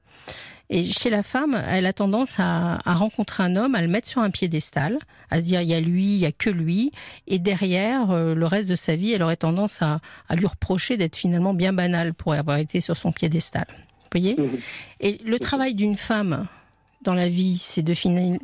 Et 0.69 0.85
chez 0.85 1.09
la 1.09 1.21
femme, 1.21 1.61
elle 1.67 1.85
a 1.85 1.93
tendance 1.93 2.35
à, 2.39 2.79
rencontrer 2.85 3.43
un 3.43 3.55
homme, 3.57 3.75
à 3.75 3.81
le 3.81 3.87
mettre 3.87 4.07
sur 4.07 4.21
un 4.21 4.31
piédestal, 4.31 4.97
à 5.29 5.39
se 5.39 5.45
dire 5.45 5.61
il 5.61 5.69
y 5.69 5.73
a 5.73 5.81
lui, 5.81 6.05
il 6.05 6.19
y 6.19 6.25
a 6.25 6.31
que 6.31 6.49
lui, 6.49 6.91
et 7.27 7.37
derrière, 7.37 8.07
le 8.13 8.45
reste 8.47 8.69
de 8.69 8.75
sa 8.75 8.95
vie, 8.95 9.11
elle 9.11 9.21
aurait 9.21 9.35
tendance 9.35 9.81
à, 9.81 9.99
à 10.29 10.35
lui 10.35 10.47
reprocher 10.47 10.97
d'être 10.97 11.17
finalement 11.17 11.53
bien 11.53 11.73
banal 11.73 12.13
pour 12.13 12.33
avoir 12.33 12.57
été 12.57 12.81
sur 12.81 12.95
son 12.95 13.11
piédestal. 13.11 13.67
Vous 13.69 14.19
voyez? 14.19 14.35
Mmh. 14.35 14.57
Et 15.01 15.17
le 15.25 15.37
travail 15.37 15.75
d'une 15.75 15.97
femme 15.97 16.47
dans 17.03 17.13
la 17.13 17.29
vie, 17.29 17.57
c'est 17.57 17.83
de, 17.83 17.93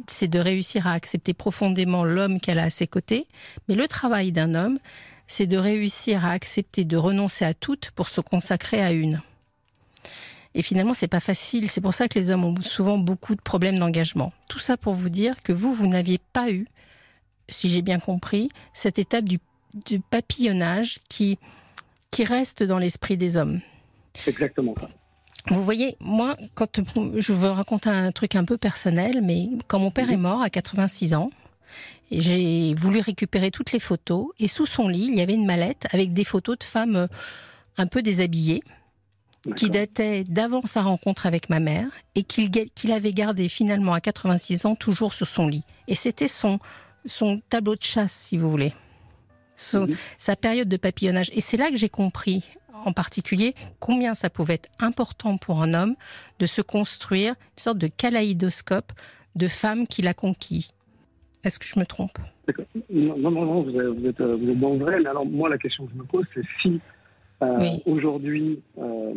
c'est 0.07 0.27
de 0.27 0.39
réussir 0.39 0.85
à 0.85 0.93
accepter 0.93 1.33
profondément 1.33 2.03
l'homme 2.03 2.39
qu'elle 2.39 2.59
a 2.59 2.63
à 2.63 2.69
ses 2.69 2.87
côtés. 2.87 3.25
Mais 3.67 3.75
le 3.75 3.87
travail 3.87 4.31
d'un 4.31 4.53
homme, 4.53 4.79
c'est 5.29 5.47
de 5.47 5.57
réussir 5.57 6.25
à 6.25 6.31
accepter 6.31 6.83
de 6.83 6.97
renoncer 6.97 7.45
à 7.45 7.53
toutes 7.53 7.91
pour 7.91 8.09
se 8.09 8.19
consacrer 8.19 8.81
à 8.81 8.91
une. 8.91 9.21
Et 10.55 10.63
finalement, 10.63 10.95
c'est 10.95 11.07
pas 11.07 11.19
facile. 11.19 11.69
C'est 11.69 11.81
pour 11.81 11.93
ça 11.93 12.07
que 12.07 12.17
les 12.17 12.31
hommes 12.31 12.43
ont 12.43 12.61
souvent 12.63 12.97
beaucoup 12.97 13.35
de 13.35 13.41
problèmes 13.41 13.77
d'engagement. 13.77 14.33
Tout 14.49 14.57
ça 14.57 14.75
pour 14.75 14.95
vous 14.95 15.09
dire 15.09 15.41
que 15.43 15.53
vous, 15.53 15.71
vous 15.71 15.85
n'aviez 15.85 16.19
pas 16.33 16.51
eu, 16.51 16.67
si 17.47 17.69
j'ai 17.69 17.83
bien 17.83 17.99
compris, 17.99 18.49
cette 18.73 18.97
étape 18.97 19.25
du, 19.25 19.39
du 19.85 19.99
papillonnage 19.99 20.99
qui, 21.09 21.37
qui 22.09 22.23
reste 22.23 22.63
dans 22.63 22.79
l'esprit 22.79 23.15
des 23.15 23.37
hommes. 23.37 23.61
C'est 24.15 24.31
exactement 24.31 24.73
ça. 24.81 24.89
Vous 25.51 25.63
voyez, 25.63 25.95
moi, 25.99 26.35
quand 26.55 26.81
je 27.15 27.33
veux 27.33 27.49
raconter 27.51 27.89
un 27.89 28.11
truc 28.11 28.35
un 28.35 28.45
peu 28.45 28.57
personnel, 28.57 29.21
mais 29.21 29.47
quand 29.67 29.79
mon 29.79 29.91
père 29.91 30.11
est 30.11 30.17
mort 30.17 30.41
à 30.41 30.49
86 30.49 31.13
ans, 31.13 31.29
j'ai 32.11 32.73
voulu 32.73 32.99
récupérer 32.99 33.51
toutes 33.51 33.71
les 33.71 33.79
photos 33.79 34.27
et 34.39 34.47
sous 34.47 34.65
son 34.65 34.87
lit, 34.87 35.07
il 35.11 35.15
y 35.15 35.21
avait 35.21 35.33
une 35.33 35.45
mallette 35.45 35.87
avec 35.91 36.13
des 36.13 36.23
photos 36.23 36.57
de 36.59 36.63
femmes 36.63 36.95
euh, 36.95 37.07
un 37.77 37.87
peu 37.87 38.01
déshabillées 38.01 38.63
qui 39.55 39.69
dataient 39.69 40.25
d'avant 40.25 40.65
sa 40.65 40.81
rencontre 40.81 41.25
avec 41.25 41.49
ma 41.49 41.59
mère 41.59 41.87
et 42.15 42.23
qu'il 42.23 42.91
avait 42.91 43.13
gardé 43.13 43.47
finalement 43.47 43.93
à 43.93 44.01
86 44.01 44.65
ans 44.65 44.75
toujours 44.75 45.13
sur 45.13 45.27
son 45.27 45.47
lit. 45.47 45.63
Et 45.87 45.95
c'était 45.95 46.27
son, 46.27 46.59
son 47.05 47.41
tableau 47.49 47.75
de 47.75 47.83
chasse, 47.83 48.11
si 48.11 48.37
vous 48.37 48.51
voulez. 48.51 48.73
Sa 50.17 50.35
période 50.35 50.67
de 50.67 50.77
papillonnage. 50.77 51.29
Et 51.33 51.41
c'est 51.41 51.57
là 51.57 51.69
que 51.69 51.77
j'ai 51.77 51.89
compris, 51.89 52.43
en 52.73 52.93
particulier 52.93 53.55
combien 53.79 54.15
ça 54.15 54.29
pouvait 54.29 54.55
être 54.55 54.69
important 54.79 55.37
pour 55.37 55.61
un 55.61 55.73
homme 55.73 55.95
de 56.39 56.45
se 56.45 56.61
construire 56.61 57.31
une 57.31 57.63
sorte 57.63 57.77
de 57.77 57.87
kaléidoscope 57.87 58.91
de 59.35 59.47
femmes 59.47 59.87
qu'il 59.87 60.07
a 60.07 60.13
conquis. 60.13 60.71
Est-ce 61.43 61.59
que 61.59 61.65
je 61.65 61.79
me 61.79 61.85
trompe? 61.85 62.17
Non, 62.89 63.17
non, 63.17 63.31
non, 63.31 63.59
vous 63.61 63.79
êtes, 63.79 63.87
vous, 63.87 64.07
êtes, 64.07 64.59
dans 64.59 64.73
le 64.73 64.79
vrai. 64.79 64.99
Mais 64.99 65.09
alors, 65.09 65.25
moi, 65.25 65.49
la 65.49 65.57
question 65.57 65.85
que 65.85 65.93
je 65.93 65.97
me 65.97 66.03
pose, 66.03 66.25
c'est 66.33 66.43
si 66.61 66.81
euh, 67.41 67.59
aujourd'hui, 67.85 68.59
euh, 68.77 69.13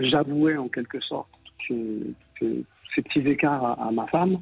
j'avouais 0.00 0.56
en 0.56 0.68
quelque 0.68 1.00
sorte 1.00 1.28
ces 1.68 3.02
petits 3.02 3.26
écarts 3.28 3.80
à, 3.80 3.90
ma 3.92 4.06
femme, 4.08 4.38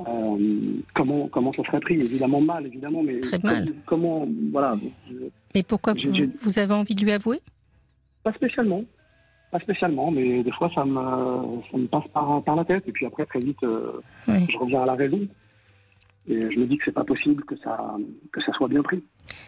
euh, 0.00 0.80
comment, 0.94 1.28
comment 1.28 1.52
ça 1.54 1.62
serait 1.64 1.80
pris? 1.80 1.94
Évidemment 1.94 2.40
mal, 2.40 2.66
évidemment, 2.66 3.02
mais 3.02 3.20
Très 3.20 3.38
mal. 3.38 3.72
comment, 3.86 4.26
voilà. 4.50 4.76
mais 5.54 5.62
pourquoi 5.62 5.94
vous 5.94 6.58
avez 6.58 6.74
envie 6.74 6.94
de 6.94 7.04
lui 7.04 7.12
avouer? 7.12 7.40
Pas 8.22 8.32
spécialement. 8.32 8.84
Pas 9.50 9.60
spécialement, 9.60 10.10
mais 10.10 10.42
des 10.42 10.52
fois 10.52 10.70
ça 10.74 10.84
me, 10.84 10.94
ça 11.70 11.76
me 11.76 11.86
passe 11.86 12.08
par, 12.12 12.42
par 12.42 12.56
la 12.56 12.64
tête. 12.64 12.84
Et 12.88 12.92
puis 12.92 13.04
après, 13.06 13.26
très 13.26 13.40
vite, 13.40 13.62
euh, 13.62 14.00
je 14.26 14.56
reviens 14.56 14.82
à 14.82 14.86
la 14.86 14.94
raison. 14.94 15.20
Et 16.28 16.50
je 16.52 16.58
me 16.58 16.66
dis 16.66 16.78
que 16.78 16.84
c'est 16.84 16.92
pas 16.92 17.04
possible 17.04 17.44
que 17.44 17.56
ça, 17.58 17.96
que 18.32 18.40
ça 18.42 18.52
soit 18.52 18.68
bien 18.68 18.82
pris. 18.82 19.02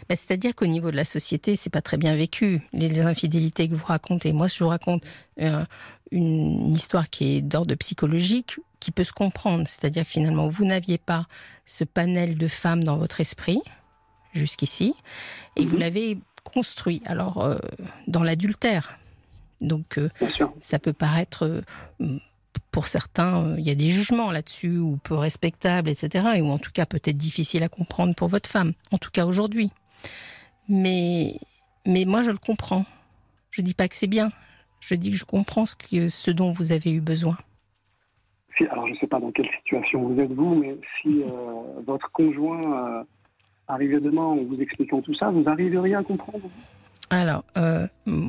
Bah, 0.08 0.16
c'est-à-dire 0.16 0.54
qu'au 0.54 0.66
niveau 0.66 0.90
de 0.90 0.96
la 0.96 1.04
société, 1.04 1.54
c'est 1.54 1.70
pas 1.70 1.82
très 1.82 1.96
bien 1.96 2.16
vécu, 2.16 2.62
les 2.72 3.00
infidélités 3.00 3.68
que 3.68 3.74
vous 3.74 3.86
racontez. 3.86 4.32
Moi, 4.32 4.48
je 4.48 4.62
vous 4.62 4.70
raconte 4.70 5.04
euh, 5.40 5.64
une 6.10 6.74
histoire 6.74 7.08
qui 7.10 7.36
est 7.36 7.42
d'ordre 7.42 7.74
psychologique, 7.76 8.58
qui 8.80 8.90
peut 8.90 9.04
se 9.04 9.12
comprendre. 9.12 9.64
C'est-à-dire 9.66 10.04
que 10.04 10.10
finalement, 10.10 10.48
vous 10.48 10.64
n'aviez 10.64 10.98
pas 10.98 11.26
ce 11.64 11.84
panel 11.84 12.36
de 12.36 12.48
femmes 12.48 12.82
dans 12.82 12.96
votre 12.96 13.20
esprit, 13.20 13.60
jusqu'ici, 14.32 14.94
et 15.56 15.64
vous 15.66 15.74
mhm. 15.74 15.80
l'avez 15.80 16.18
construit. 16.42 17.02
Alors, 17.06 17.44
euh, 17.44 17.58
dans 18.06 18.22
l'adultère. 18.22 18.98
Donc, 19.60 19.98
euh, 19.98 20.08
ça 20.60 20.78
peut 20.78 20.92
paraître, 20.92 21.44
euh, 22.00 22.18
pour 22.70 22.86
certains, 22.86 23.56
il 23.58 23.64
y 23.64 23.70
a 23.70 23.74
des 23.74 23.88
jugements 23.88 24.30
là-dessus, 24.30 24.78
ou 24.78 24.96
peu 24.96 25.14
respectables, 25.14 25.88
etc. 25.88 26.40
ou 26.42 26.50
en 26.50 26.58
tout 26.58 26.72
cas 26.72 26.86
peut-être 26.86 27.16
difficile 27.16 27.62
à 27.62 27.68
comprendre 27.68 28.14
pour 28.14 28.28
votre 28.28 28.48
femme. 28.48 28.72
En 28.90 28.98
tout 28.98 29.10
cas 29.10 29.26
aujourd'hui. 29.26 29.70
Mais, 30.68 31.34
mais 31.86 32.04
moi, 32.04 32.22
je 32.22 32.30
le 32.30 32.38
comprends. 32.38 32.84
Je 33.50 33.62
dis 33.62 33.74
pas 33.74 33.88
que 33.88 33.96
c'est 33.96 34.06
bien. 34.06 34.30
Je 34.80 34.94
dis 34.94 35.10
que 35.10 35.16
je 35.16 35.24
comprends 35.24 35.66
ce, 35.66 35.76
que, 35.76 36.08
ce 36.08 36.30
dont 36.30 36.50
vous 36.50 36.72
avez 36.72 36.92
eu 36.92 37.00
besoin. 37.00 37.36
alors, 38.70 38.86
je 38.86 38.92
ne 38.92 38.98
sais 38.98 39.06
pas 39.06 39.20
dans 39.20 39.30
quelle 39.32 39.48
situation 39.58 40.02
vous 40.02 40.20
êtes 40.20 40.32
vous, 40.32 40.54
mais 40.54 40.76
si 41.00 41.22
votre 41.86 42.10
conjoint 42.12 43.04
arriver 43.68 44.00
demain 44.00 44.24
en 44.24 44.36
vous 44.36 44.60
expliquant 44.60 45.00
tout 45.00 45.14
ça, 45.14 45.30
vous 45.30 45.48
arriveriez 45.48 45.94
à 45.94 46.02
comprendre? 46.02 46.50
Alors, 47.10 47.44
euh, 47.56 47.86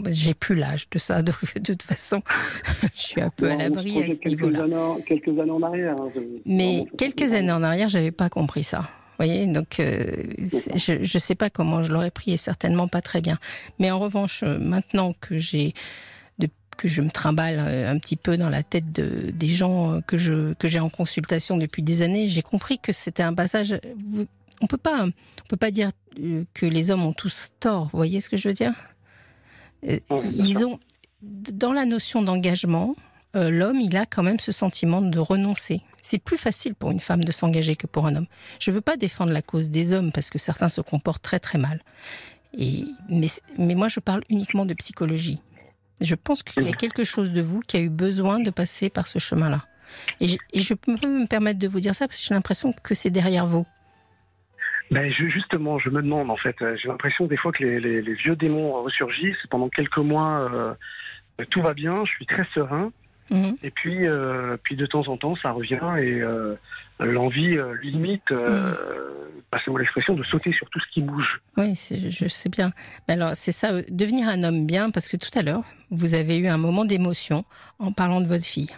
j'ai 0.10 0.34
plus 0.34 0.56
l'âge 0.56 0.88
de 0.92 1.00
ça, 1.00 1.22
donc 1.22 1.36
de 1.56 1.74
toute 1.74 1.84
façon, 1.84 2.22
je 2.96 3.02
suis 3.02 3.22
un 3.22 3.30
peu 3.30 3.50
à 3.50 3.56
l'abri 3.56 4.04
à 4.04 4.08
ce 4.10 4.28
niveau-là. 4.28 4.66
Quelques 5.08 5.40
années 5.40 5.52
en 5.52 5.62
arrière. 5.62 5.96
Hein, 6.00 6.12
Mais 6.46 6.86
quelques 6.98 7.34
années 7.34 7.52
en 7.52 7.64
arrière, 7.64 7.90
j'avais 7.90 8.12
pas 8.12 8.30
compris 8.30 8.64
ça. 8.64 8.90
Vous 9.18 9.26
voyez, 9.26 9.48
donc 9.48 9.80
euh, 9.80 10.04
je 10.76 10.94
ne 10.94 11.20
sais 11.20 11.36
pas 11.36 11.50
comment 11.50 11.84
je 11.84 11.92
l'aurais 11.94 12.12
pris 12.12 12.34
et 12.34 12.38
certainement 12.38 12.90
pas 12.90 13.02
très 13.02 13.22
bien. 13.22 13.38
Mais 13.80 13.90
en 13.90 14.00
revanche, 14.00 14.44
euh, 14.44 14.60
maintenant 14.60 15.14
que 15.22 15.38
j'ai 15.38 15.74
que 16.78 16.90
je 16.90 17.02
me 17.02 17.10
trimballe 17.10 17.60
euh, 17.60 17.90
un 17.90 17.98
petit 17.98 18.18
peu 18.18 18.36
dans 18.36 18.50
la 18.50 18.62
tête 18.62 18.92
de, 18.92 19.32
des 19.32 19.48
gens 19.48 20.02
que 20.06 20.18
je 20.18 20.54
que 20.56 20.68
j'ai 20.68 20.82
en 20.82 20.90
consultation 20.90 21.56
depuis 21.56 21.82
des 21.82 22.02
années, 22.02 22.28
j'ai 22.28 22.42
compris 22.42 22.78
que 22.80 22.92
c'était 22.92 23.24
un 23.24 23.34
passage. 23.34 23.80
On 24.62 24.68
peut 24.68 24.78
pas, 24.78 25.06
on 25.06 25.48
peut 25.48 25.58
pas 25.58 25.72
dire 25.72 25.92
que 26.54 26.66
les 26.66 26.92
hommes 26.92 27.04
ont 27.04 27.14
tous 27.14 27.52
tort. 27.60 27.86
Vous 27.86 27.98
voyez 27.98 28.22
ce 28.22 28.30
que 28.30 28.38
je 28.38 28.48
veux 28.48 28.54
dire? 28.54 28.74
Ils 29.84 30.66
ont 30.66 30.80
dans 31.22 31.74
la 31.74 31.86
notion 31.86 32.22
d'engagement, 32.22 32.96
l'homme, 33.34 33.80
il 33.82 33.96
a 33.98 34.06
quand 34.06 34.24
même 34.24 34.40
ce 34.40 34.52
sentiment 34.52 35.02
de 35.02 35.20
renoncer. 35.20 35.82
C'est 36.02 36.20
plus 36.20 36.38
facile 36.38 36.76
pour 36.76 36.92
une 36.92 37.00
femme 37.00 37.24
de 37.24 37.32
s'engager 37.32 37.76
que 37.76 37.88
pour 37.88 38.06
un 38.06 38.16
homme. 38.16 38.28
Je 38.60 38.72
ne 38.72 38.76
veux 38.76 38.82
pas 38.82 38.96
défendre 38.96 39.32
la 39.32 39.42
cause 39.42 39.70
des 39.70 39.92
hommes 39.92 40.12
parce 40.12 40.30
que 40.30 40.38
certains 40.38 40.70
se 40.70 40.82
comportent 40.82 41.24
très 41.24 41.40
très 41.40 41.58
mal. 41.58 41.82
Et, 42.58 42.86
mais, 43.10 43.28
mais 43.58 43.76
moi, 43.76 43.88
je 43.88 44.00
parle 44.00 44.24
uniquement 44.30 44.66
de 44.66 44.74
psychologie. 44.74 45.40
Je 46.02 46.16
pense 46.16 46.44
qu'il 46.44 46.64
y 46.64 46.70
a 46.70 46.74
quelque 46.74 47.04
chose 47.04 47.32
de 47.32 47.42
vous 47.42 47.62
qui 47.62 47.78
a 47.78 47.80
eu 47.80 47.90
besoin 47.90 48.40
de 48.40 48.50
passer 48.50 48.90
par 48.90 49.08
ce 49.08 49.20
chemin-là. 49.20 49.66
Et, 50.20 50.38
je 50.54 50.74
peux 50.74 50.92
me 50.92 51.26
permettre 51.26 51.60
de 51.60 51.68
vous 51.68 51.80
dire 51.80 51.96
ça 51.96 52.08
parce 52.08 52.20
que 52.20 52.26
j'ai 52.26 52.34
l'impression 52.34 52.74
que 52.84 52.94
c'est 52.96 53.10
derrière 53.10 53.46
vous. 53.46 53.66
Ben 54.92 55.12
justement, 55.12 55.80
je 55.80 55.90
me 55.90 56.02
demande 56.02 56.30
en 56.30 56.38
fait. 56.38 56.56
J'ai 56.60 56.88
l'impression 56.88 57.26
des 57.26 57.38
fois 57.38 57.52
que 57.52 57.64
les, 57.64 58.14
vieux 58.14 58.36
démons 58.36 58.84
ressurgissent. 58.84 59.46
Pendant 59.50 59.70
quelques 59.70 59.98
mois, 59.98 60.50
euh, 60.52 61.46
tout 61.50 61.62
va 61.62 61.74
bien, 61.74 62.06
je 62.06 62.12
suis 62.12 62.26
très 62.26 62.46
serein. 62.54 62.92
Mhm. 63.32 63.56
Et 63.64 63.72
puis, 63.72 64.08
euh, 64.08 64.58
puis 64.64 64.76
de 64.76 64.86
temps 64.86 65.08
en 65.08 65.18
temps, 65.18 65.36
ça 65.36 65.52
revient 65.52 65.80
et 65.98 66.22
euh, 66.22 66.56
l'envie 67.00 67.58
euh, 67.58 67.76
limite, 67.82 68.30
mhm. 68.30 68.76
passez-moi 69.50 69.80
l'expression, 69.80 70.14
de 70.14 70.24
sauter 70.24 70.54
sur 70.54 70.70
tout 70.70 70.80
ce 70.80 70.94
qui 70.94 71.02
bouge. 71.02 71.42
Oui, 71.58 71.74
je, 71.76 72.28
sais 72.28 72.50
bien. 72.50 72.72
alors, 73.08 73.32
c'est 73.34 73.52
ça, 73.52 73.82
devenir 73.90 74.28
un 74.28 74.44
homme 74.44 74.66
bien, 74.66 74.92
parce 74.92 75.08
que 75.08 75.18
tout 75.18 75.32
à 75.38 75.42
l'heure, 75.42 75.64
vous 75.90 76.14
avez 76.14 76.38
eu 76.38 76.48
un 76.48 76.58
moment 76.58 76.86
d'émotion 76.86 77.46
en 77.80 77.92
parlant 77.92 78.22
de 78.22 78.28
votre 78.28 78.46
fille. 78.46 78.70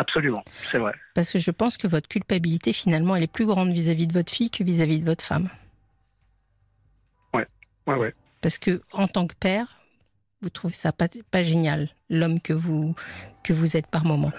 Absolument, 0.00 0.42
c'est 0.72 0.78
vrai. 0.78 0.94
Parce 1.14 1.30
que 1.30 1.38
je 1.38 1.50
pense 1.50 1.76
que 1.76 1.86
votre 1.86 2.08
culpabilité, 2.08 2.72
finalement, 2.72 3.16
elle 3.16 3.22
est 3.22 3.32
plus 3.32 3.44
grande 3.44 3.70
vis-à-vis 3.70 4.06
de 4.06 4.14
votre 4.14 4.32
fille 4.32 4.48
que 4.48 4.64
vis-à-vis 4.64 4.96
-vis 4.96 5.00
de 5.00 5.04
votre 5.04 5.22
femme. 5.22 5.50
Ouais, 7.34 7.46
ouais, 7.86 7.96
ouais. 7.96 8.14
Parce 8.40 8.56
que 8.56 8.80
en 8.92 9.08
tant 9.08 9.26
que 9.26 9.34
père, 9.34 9.78
vous 10.40 10.48
trouvez 10.48 10.72
ça 10.72 10.90
pas, 10.92 11.08
pas 11.30 11.42
génial, 11.42 11.90
l'homme 12.08 12.40
que 12.40 12.54
vous, 12.54 12.94
que 13.44 13.52
vous 13.52 13.76
êtes 13.76 13.88
par 13.88 14.06
moment. 14.06 14.32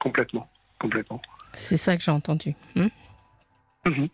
Complètement, 0.00 0.48
complètement. 0.80 1.20
C'est 1.52 1.76
ça 1.76 1.94
que 1.98 2.02
j'ai 2.02 2.10
entendu. 2.10 2.54
Hein 2.76 2.88
mhm. 3.84 4.08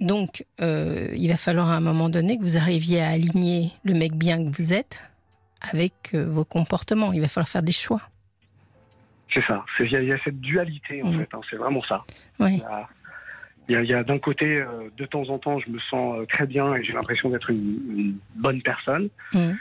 Donc, 0.00 0.44
euh, 0.60 1.08
il 1.14 1.28
va 1.28 1.36
falloir 1.36 1.68
à 1.68 1.76
un 1.76 1.80
moment 1.80 2.08
donné 2.08 2.36
que 2.36 2.42
vous 2.42 2.56
arriviez 2.56 3.00
à 3.00 3.10
aligner 3.10 3.70
le 3.84 3.94
mec 3.94 4.14
bien 4.14 4.44
que 4.44 4.50
vous 4.56 4.72
êtes 4.72 5.04
avec 5.60 6.14
euh, 6.14 6.24
vos 6.28 6.44
comportements. 6.44 7.12
Il 7.12 7.20
va 7.20 7.28
falloir 7.28 7.48
faire 7.48 7.62
des 7.62 7.70
choix. 7.70 8.02
C'est 9.34 9.44
ça. 9.46 9.64
Il 9.80 9.90
y, 9.90 10.12
a 10.12 10.18
cette 10.24 10.40
dualité, 10.40 11.02
en 11.02 11.10
mhm. 11.10 11.20
fait. 11.20 11.28
Hein. 11.34 11.40
c'est 11.48 11.56
vraiment 11.56 11.82
ça. 11.82 12.04
Oui. 12.38 12.62
Il 13.68 13.84
y 13.84 13.94
a, 13.94 14.02
d'un 14.02 14.18
côté, 14.18 14.58
euh, 14.58 14.90
de 14.96 15.06
temps 15.06 15.28
en 15.28 15.38
temps, 15.38 15.58
je 15.60 15.70
me 15.70 15.78
sens 15.78 16.26
très 16.28 16.46
bien 16.46 16.74
et 16.74 16.84
j'ai 16.84 16.92
l'impression 16.92 17.30
d'être 17.30 17.50
une, 17.50 18.18
bonne 18.34 18.60
personne. 18.60 19.08
Mhm. 19.32 19.56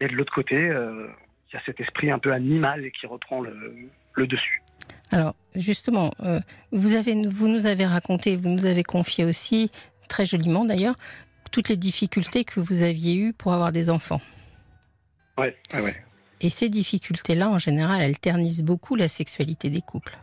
Et 0.00 0.08
de 0.08 0.14
l'autre 0.14 0.34
côté, 0.34 0.56
euh, 0.56 1.06
il 1.48 1.54
y 1.54 1.58
a 1.58 1.62
cet 1.64 1.80
esprit 1.80 2.10
un 2.10 2.18
peu 2.18 2.32
animal 2.32 2.90
qui 2.92 3.06
reprend 3.06 3.40
le, 3.40 4.26
dessus. 4.26 4.62
Alors, 5.10 5.34
justement, 5.54 6.12
euh, 6.20 6.40
vous, 6.72 6.94
avez, 6.94 7.14
vous 7.28 7.46
nous 7.46 7.66
avez 7.66 7.86
raconté, 7.86 8.36
vous 8.36 8.48
nous 8.48 8.64
avez 8.64 8.82
confié 8.82 9.24
aussi, 9.24 9.70
très 10.08 10.24
joliment 10.24 10.64
d'ailleurs, 10.64 10.96
toutes 11.50 11.68
les 11.68 11.76
difficultés 11.76 12.44
que 12.44 12.58
vous 12.60 12.82
aviez 12.82 13.16
eues 13.16 13.32
pour 13.32 13.52
avoir 13.52 13.70
des 13.72 13.90
enfants. 13.90 14.20
Oui, 15.38 15.48
oui, 15.74 15.80
oui. 15.84 15.90
Et 16.42 16.50
ces 16.50 16.68
difficultés-là, 16.68 17.48
en 17.48 17.58
général, 17.58 18.02
elles 18.02 18.18
ternissent 18.18 18.64
beaucoup 18.64 18.96
la 18.96 19.08
sexualité 19.08 19.70
des 19.70 19.80
couples. 19.80 20.18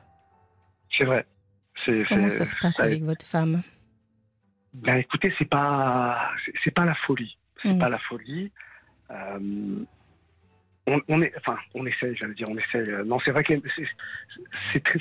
C'est 0.96 1.06
vrai. 1.06 1.26
Comment 2.08 2.30
ça 2.30 2.46
se 2.46 2.56
passe 2.62 2.80
avec 2.82 3.04
votre 3.04 3.26
femme? 3.26 3.62
Ben, 4.74 4.98
écoutez, 4.98 5.34
c'est 5.40 5.50
pas, 5.50 6.30
c'est 6.64 6.72
pas 6.72 6.86
la 6.86 6.94
folie. 6.94 7.38
C'est 7.64 7.74
hmm. 7.74 7.80
pas 7.80 7.90
la 7.90 8.00
folie. 8.00 8.52
Euh, 9.12 9.86
on, 11.08 11.22
est, 11.22 11.34
enfin, 11.38 11.58
on 11.74 11.86
essaie, 11.86 12.14
j'allais 12.16 12.34
dire, 12.34 12.50
on 12.50 12.58
essaie. 12.58 12.90
Euh, 12.90 13.04
non, 13.04 13.20
c'est 13.24 13.32
vrai 13.32 13.44
que 13.44 13.54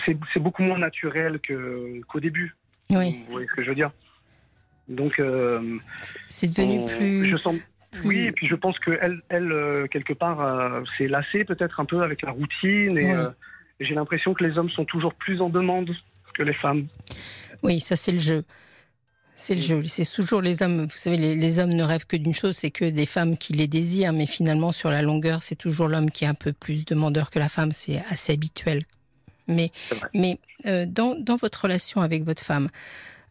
c'est 0.05 0.41
beaucoup 0.41 0.63
moins 0.63 0.79
naturel 0.79 1.41
qu'au 1.41 2.21
début. 2.21 2.55
Oui. 2.91 3.25
Vous 3.27 3.33
voyez 3.33 3.49
ce 3.49 3.55
que 3.55 3.63
je 3.65 3.69
veux 3.69 3.75
dire? 3.75 3.91
Donc, 4.89 5.19
euh, 5.19 5.79
c'est 6.29 6.49
devenu 6.49 6.87
plus. 6.87 7.27
Je 7.27 7.37
sens, 7.37 7.57
Oui, 8.05 8.21
et 8.21 8.33
puis 8.33 8.47
je 8.47 8.55
pense 8.55 8.79
que 8.79 8.99
elle, 9.01 9.21
elle 9.29 9.89
quelque 9.91 10.13
part, 10.13 10.83
s'est 10.97 11.09
lassée 11.09 11.45
peut-être 11.45 11.81
un 11.81 11.85
peu 11.85 12.03
avec 12.03 12.23
la 12.23 12.31
routine. 12.31 12.97
Et, 12.99 13.15
et 13.81 13.85
j'ai 13.85 13.95
l'impression 13.95 14.35
que 14.35 14.45
les 14.45 14.59
hommes 14.59 14.71
sont 14.71 14.85
toujours 14.85 15.15
plus 15.15 15.41
en 15.41 15.49
demande 15.49 15.91
que 16.35 16.43
les 16.43 16.55
femmes. 16.55 16.87
Oui, 17.63 17.81
ça 17.81 17.97
c'est 17.97 18.13
le 18.13 18.21
jeu. 18.21 18.45
C'est 19.41 19.55
le 19.55 19.61
jeu. 19.61 19.85
C'est 19.87 20.05
toujours 20.11 20.43
les 20.43 20.63
hommes. 20.63 20.87
Vous 20.87 20.97
savez, 20.97 21.17
les, 21.17 21.59
hommes 21.61 21.73
ne 21.73 21.85
rêvent 21.85 22.07
que 22.07 22.17
d'une 22.17 22.35
chose, 22.35 22.57
c'est 22.57 22.73
que 22.73 22.85
des 22.85 23.07
femmes 23.07 23.39
qui 23.39 23.53
les 23.53 23.69
désirent. 23.69 24.13
Mais 24.13 24.27
finalement, 24.27 24.73
sur 24.73 24.91
la 24.91 25.01
longueur, 25.01 25.45
c'est 25.45 25.55
toujours 25.55 25.87
l'homme 25.87 26.11
qui 26.11 26.25
est 26.25 26.29
un 26.29 26.35
peu 26.35 26.53
plus 26.53 26.85
demandeur 26.85 27.31
que 27.31 27.39
la 27.39 27.49
femme. 27.49 27.71
C'est 27.71 28.03
assez 28.11 28.33
habituel. 28.33 28.83
Mais, 29.47 29.71
mais 30.13 30.39
euh, 30.67 30.87
dans, 30.87 31.15
dans, 31.15 31.37
votre 31.37 31.63
relation 31.63 32.01
avec 32.01 32.25
votre 32.25 32.43
femme, 32.43 32.69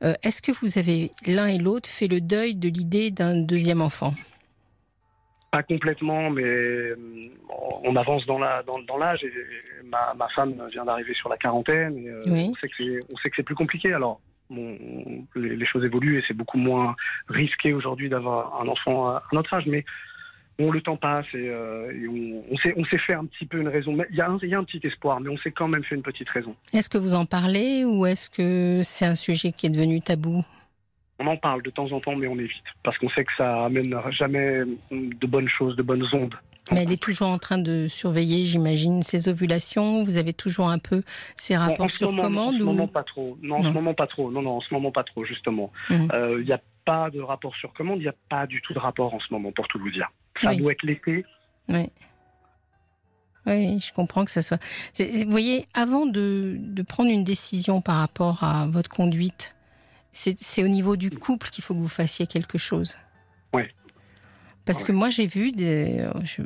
euh, 0.02 0.14
est-ce 0.24 0.42
que 0.42 0.54
vous 0.62 0.80
avez 0.80 1.12
l'un 1.26 1.48
et 1.48 1.58
l'autre 1.58 1.90
fait 1.90 2.08
le 2.08 2.22
deuil 2.22 2.56
de 2.56 2.70
l'idée 2.70 3.12
d'un 3.12 3.42
deuxième 3.42 3.82
enfant? 3.82 4.16
Pas 5.52 5.64
complètement, 5.64 6.30
mais 6.30 6.44
euh, 6.44 6.96
on 7.84 7.96
avance 7.96 8.26
dans 8.26 8.38
l'âge. 8.38 8.66
Dans, 8.66 8.80
dans 8.80 8.98
ma, 8.98 10.14
ma, 10.14 10.28
femme 10.30 10.54
vient 10.72 10.86
d'arriver 10.86 11.14
sur 11.14 11.30
la 11.30 11.38
quarantaine. 11.38 11.98
Et, 11.98 12.12
on 12.50 12.56
sait 12.56 12.68
que 12.68 13.36
c'est 13.36 13.44
plus 13.44 13.56
compliqué. 13.56 13.94
Alors 13.94 14.20
les, 15.36 15.66
choses 15.66 15.84
évoluent 15.84 16.20
et 16.20 16.24
c'est 16.28 16.34
beaucoup 16.34 16.58
moins 16.58 16.96
risqué 17.28 17.74
aujourd'hui 17.74 18.10
d'avoir 18.10 18.62
un 18.62 18.68
enfant 18.68 19.10
à, 19.10 19.24
notre 19.32 19.54
âge. 19.54 19.66
Mais 19.68 19.86
bon, 20.58 20.72
le 20.72 20.82
temps 20.82 20.98
passe 20.98 21.26
et, 21.34 21.50
euh, 21.50 21.92
on, 22.52 22.58
s'est, 22.58 22.74
on 22.78 22.86
s'est 22.86 22.98
fait 22.98 23.14
un 23.14 23.26
petit 23.26 23.46
peu 23.46 23.60
une 23.60 23.68
raison. 23.68 23.98
Il 24.10 24.16
y, 24.16 24.22
a 24.22 24.30
un, 24.30 24.38
il 24.42 24.50
y 24.50 24.56
a 24.56 24.60
un 24.60 24.64
petit 24.64 24.86
espoir, 24.86 25.20
mais 25.20 25.30
on 25.30 25.38
s'est 25.38 25.52
quand 25.52 25.68
même 25.68 25.84
fait 25.84 25.96
une 25.96 26.04
petite 26.04 26.30
raison. 26.30 26.56
Est-ce 26.74 26.90
que 26.90 26.98
vous 26.98 27.16
en 27.16 27.26
parlez 27.26 27.86
ou 27.86 28.06
est-ce 28.06 28.30
que 28.30 28.82
c'est 28.84 29.06
un 29.06 29.16
sujet 29.16 29.52
qui 29.52 29.68
est 29.68 29.72
devenu 29.72 30.02
tabou? 30.02 30.44
On 31.20 31.28
en 31.28 31.38
parle 31.38 31.64
de 31.64 31.70
temps 31.70 31.92
en 31.92 32.00
temps, 32.00 32.16
mais 32.16 32.28
on 32.28 32.38
évite 32.38 32.64
parce 32.84 32.98
qu'on 32.98 33.10
sait 33.10 33.24
que 33.24 33.32
ça 33.38 33.66
amènera 33.66 34.12
jamais 34.12 34.62
de 34.92 35.28
bonnes 35.28 35.50
choses, 35.50 35.76
de 35.76 35.84
bonnes 35.84 36.06
ondes. 36.14 36.36
Mais 36.72 36.84
elle 36.84 36.92
est 36.92 37.02
toujours 37.02 37.30
en 37.30 37.38
train 37.38 37.58
de 37.58 37.88
surveiller, 37.88 38.46
j'imagine, 38.46 39.02
ses 39.02 39.30
ovulations. 39.30 40.04
Vous 40.04 40.18
avez 40.18 40.34
toujours 40.34 40.70
un 40.70 40.80
peu 40.80 41.04
ses 41.38 41.56
rapports 41.56 41.90
sur 41.90 42.16
commande 42.16 42.56
En 42.56 42.60
ce 42.60 42.64
moment, 42.64 42.88
pas 42.88 43.04
trop. 43.04 43.38
Non, 43.42 43.58
en 43.58 43.64
ce 43.64 43.70
moment, 43.70 43.94
pas 43.94 44.08
trop. 44.08 44.32
Non, 44.32 44.42
non, 44.42 44.58
en 44.58 44.62
ce 44.62 44.74
moment, 44.74 44.92
pas 44.92 45.04
trop, 45.04 45.24
justement. 45.24 45.72
Mhm. 45.90 46.10
Euh, 46.14 46.38
il 46.42 46.46
n'y 46.46 46.52
a 46.52 46.62
pas 46.86 47.10
de 47.10 47.22
rapport 47.22 47.56
sur 47.56 47.74
commande. 47.74 48.00
Il 48.00 48.04
n'y 48.04 48.10
a 48.10 48.16
pas 48.30 48.48
du 48.48 48.62
tout 48.62 48.74
de 48.74 48.80
rapport 48.80 49.14
en 49.14 49.20
ce 49.20 49.28
moment, 49.32 49.52
pour 49.52 49.68
tout 49.70 49.80
vous 49.80 49.92
dire. 49.92 50.10
Ça 50.42 50.54
doit 50.56 50.74
être 50.74 50.84
l'été. 50.84 51.26
Oui. 51.70 51.90
Oui, 53.46 53.80
je 53.80 53.94
comprends 53.94 54.26
que 54.26 54.32
ça 54.32 54.42
soit. 54.42 54.60
Vous 55.00 55.32
voyez, 55.32 55.68
avant 55.74 56.06
de, 56.06 56.58
de 56.60 56.82
prendre 56.82 57.10
une 57.10 57.24
décision 57.24 57.80
par 57.80 57.96
rapport 57.96 58.44
à 58.44 58.68
votre 58.68 58.90
conduite, 58.90 59.56
c'est 60.38 60.64
au 60.64 60.68
niveau 60.68 60.96
du 60.98 61.10
couple 61.12 61.50
qu'il 61.50 61.64
faut 61.64 61.74
que 61.74 61.80
vous 61.80 61.88
fassiez 61.88 62.28
quelque 62.28 62.58
chose. 62.58 62.98
Oui. 63.54 63.64
Parce 64.66 64.84
que 64.84 64.92
moi, 64.92 65.10
j'ai 65.10 65.28
vu 65.28 65.54
des, 65.54 66.04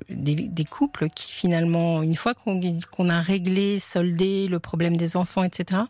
des, 0.09 0.65
couples 0.65 1.09
qui, 1.09 1.31
finalement, 1.31 2.03
une 2.03 2.15
fois 2.15 2.35
qu'on 2.35 3.09
a 3.09 3.19
réglé, 3.19 3.79
soldé 3.79 4.47
le 4.47 4.59
problème 4.59 4.95
des 4.95 5.17
enfants, 5.17 5.43
etc., 5.43 5.81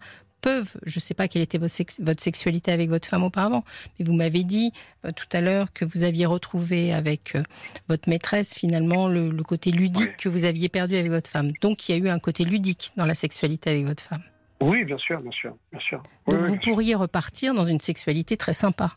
peuvent, 0.41 0.71
je 0.85 0.97
ne 0.97 1.01
sais 1.01 1.13
pas 1.13 1.27
quelle 1.27 1.41
était 1.41 1.57
votre 1.57 2.23
sexualité 2.23 2.71
avec 2.71 2.89
votre 2.89 3.07
femme 3.07 3.23
auparavant, 3.23 3.63
mais 3.97 4.05
vous 4.05 4.13
m'avez 4.13 4.43
dit 4.43 4.73
euh, 5.05 5.11
tout 5.11 5.27
à 5.31 5.41
l'heure 5.41 5.71
que 5.71 5.85
vous 5.85 6.03
aviez 6.03 6.25
retrouvé 6.25 6.93
avec 6.93 7.35
euh, 7.35 7.43
votre 7.87 8.09
maîtresse, 8.09 8.53
finalement, 8.53 9.07
le, 9.07 9.31
côté 9.43 9.71
ludique 9.71 10.17
que 10.17 10.29
vous 10.29 10.43
aviez 10.43 10.69
perdu 10.69 10.95
avec 10.95 11.11
votre 11.11 11.29
femme. 11.29 11.51
Donc, 11.61 11.87
il 11.87 11.91
y 11.91 11.95
a 11.95 11.97
eu 12.03 12.09
un 12.09 12.19
côté 12.19 12.43
ludique 12.43 12.91
dans 12.97 13.05
la 13.05 13.15
sexualité 13.15 13.69
avec 13.69 13.85
votre 13.85 14.03
femme. 14.03 14.23
Oui, 14.61 14.83
bien 14.85 14.97
sûr, 14.97 15.17
bien 15.21 15.31
sûr, 15.31 15.55
bien 15.71 15.81
sûr. 15.81 16.03
Donc, 16.27 16.41
vous 16.41 16.57
pourriez 16.57 16.95
repartir 16.95 17.53
dans 17.53 17.65
une 17.65 17.79
sexualité 17.79 18.37
très 18.37 18.53
sympa 18.53 18.95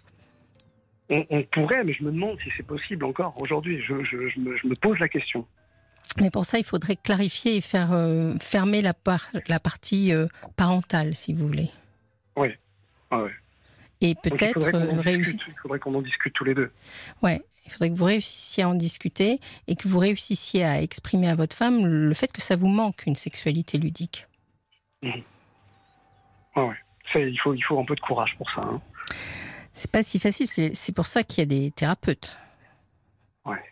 on, 1.10 1.42
pourrait, 1.52 1.84
mais 1.84 1.92
je 1.92 2.02
me 2.02 2.10
demande 2.10 2.38
si 2.42 2.50
c'est 2.56 2.66
possible 2.66 3.04
encore 3.04 3.34
aujourd'hui. 3.40 3.80
Je, 3.82 3.92
me, 3.92 4.74
pose 4.74 4.98
la 4.98 5.08
question. 5.08 5.46
Mais 6.20 6.30
pour 6.30 6.44
ça, 6.44 6.58
il 6.58 6.64
faudrait 6.64 6.96
clarifier 6.96 7.56
et 7.56 7.60
faire 7.60 7.92
euh, 7.92 8.34
fermer 8.40 8.80
la, 8.80 8.94
la 9.48 9.60
partie 9.60 10.12
euh, 10.12 10.26
parentale, 10.56 11.14
si 11.14 11.32
vous 11.32 11.46
voulez. 11.46 11.70
Oui. 12.36 12.48
Ah 13.10 13.24
Et 14.00 14.14
peut-être 14.14 14.66
réussir. 15.00 15.38
Il 15.48 15.54
faudrait 15.60 15.78
qu'on 15.78 15.94
en 15.94 16.02
discute 16.02 16.32
tous 16.34 16.44
les 16.44 16.54
deux. 16.54 16.70
Ouais, 17.22 17.42
il 17.66 17.72
faudrait 17.72 17.90
que 17.90 17.96
vous 17.96 18.04
réussissiez 18.04 18.64
à 18.64 18.68
en 18.68 18.74
discuter 18.74 19.40
et 19.68 19.76
que 19.76 19.88
vous 19.88 19.98
réussissiez 19.98 20.64
à 20.64 20.80
exprimer 20.82 21.28
à 21.28 21.34
votre 21.34 21.56
femme 21.56 21.86
le 21.86 22.14
fait 22.14 22.32
que 22.32 22.42
ça 22.42 22.56
vous 22.56 22.68
manque 22.68 23.06
une 23.06 23.16
sexualité 23.16 23.78
ludique. 23.78 24.26
Mmh. 25.02 25.10
Ouais. 26.56 26.76
Il 27.16 27.38
faut, 27.38 27.54
il 27.54 27.62
faut 27.62 27.78
un 27.78 27.84
peu 27.84 27.94
de 27.94 28.00
courage 28.00 28.34
pour 28.36 28.50
ça. 28.50 28.62
Hein. 28.62 28.80
C'est 29.74 29.90
pas 29.90 30.02
si 30.02 30.18
facile. 30.18 30.46
C'est 30.46 30.94
pour 30.94 31.06
ça 31.06 31.22
qu'il 31.22 31.40
y 31.40 31.42
a 31.42 31.46
des 31.46 31.70
thérapeutes. 31.70 32.36
Ouais. 33.44 33.62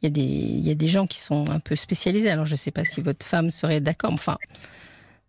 Il 0.00 0.06
y, 0.06 0.06
a 0.06 0.10
des, 0.10 0.20
il 0.20 0.66
y 0.66 0.70
a 0.70 0.74
des 0.74 0.86
gens 0.86 1.06
qui 1.06 1.18
sont 1.18 1.50
un 1.50 1.60
peu 1.60 1.74
spécialisés. 1.74 2.30
Alors, 2.30 2.46
je 2.46 2.52
ne 2.52 2.56
sais 2.56 2.70
pas 2.70 2.84
si 2.84 3.00
votre 3.00 3.26
femme 3.26 3.50
serait 3.50 3.80
d'accord. 3.80 4.12
Enfin, 4.12 4.36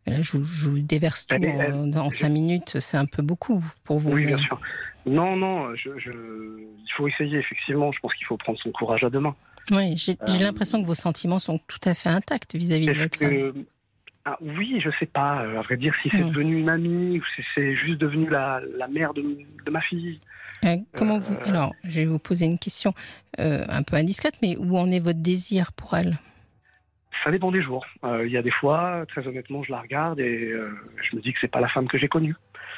là, 0.05 0.21
je, 0.21 0.37
vous 0.37 0.79
déverse 0.79 1.25
tout 1.25 1.35
en, 1.35 2.11
cinq 2.11 2.29
minutes. 2.29 2.79
C'est 2.79 2.97
un 2.97 3.05
peu 3.05 3.23
beaucoup 3.23 3.63
pour 3.83 3.99
vous. 3.99 4.11
Oui, 4.11 4.25
bien 4.25 4.39
sûr. 4.39 4.59
Non, 5.05 5.35
non, 5.35 5.73
je, 5.75 5.89
il 5.97 6.91
faut 6.95 7.07
essayer, 7.07 7.39
effectivement. 7.39 7.91
Je 7.91 7.99
pense 7.99 8.13
qu'il 8.15 8.27
faut 8.27 8.37
prendre 8.37 8.59
son 8.59 8.71
courage 8.71 9.03
à 9.03 9.09
deux 9.09 9.19
mains. 9.19 9.35
Oui, 9.71 9.95
j'ai 9.97 10.17
euh, 10.21 10.39
l'impression 10.39 10.81
que 10.81 10.87
vos 10.87 10.95
sentiments 10.95 11.39
sont 11.39 11.59
tout 11.67 11.79
à 11.85 11.93
fait 11.93 12.09
intacts 12.09 12.55
vis-à-vis 12.55 12.87
de 12.87 12.93
votre 12.93 13.17
femme. 13.17 13.65
Ah, 14.25 14.37
oui, 14.41 14.81
je 14.83 14.89
sais 14.99 15.05
pas, 15.05 15.43
euh, 15.43 15.59
à 15.59 15.61
vrai 15.61 15.77
dire, 15.77 15.93
si 16.03 16.09
c'est 16.09 16.23
hmm. 16.23 16.29
devenu 16.29 16.59
une 16.59 16.69
amie 16.69 17.19
ou 17.19 17.23
si 17.35 17.41
c'est 17.55 17.73
juste 17.75 17.99
devenu 17.99 18.29
la, 18.29 18.61
mère 18.89 19.13
de, 19.13 19.23
ma 19.69 19.81
fille. 19.81 20.19
Euh, 20.65 20.75
comment 20.95 21.19
vous. 21.19 21.37
Alors, 21.45 21.73
je 21.83 22.01
vais 22.01 22.05
vous 22.05 22.19
poser 22.19 22.45
une 22.45 22.59
question 22.59 22.93
un 23.37 23.83
peu 23.83 23.95
indiscrète, 23.95 24.35
mais 24.41 24.57
où 24.57 24.77
en 24.77 24.91
est 24.91 24.99
votre 24.99 25.21
désir 25.21 25.71
pour 25.71 25.95
elle? 25.95 26.19
Ça 27.23 27.31
dépend 27.31 27.51
des 27.51 27.61
jours. 27.61 27.85
Il 28.03 28.29
y 28.29 28.37
a 28.37 28.41
des 28.41 28.51
fois, 28.51 29.05
très 29.07 29.25
honnêtement, 29.25 29.63
je 29.63 29.71
la 29.71 29.79
regarde 29.79 30.19
et 30.19 30.53
je 31.09 31.15
me 31.15 31.21
dis 31.21 31.31
que 31.31 31.39
c'est 31.39 31.51
pas 31.51 31.61
la 31.61 31.69
femme 31.69 31.87
que 31.87 31.97
j'ai 31.97 32.09
connue. 32.09 32.35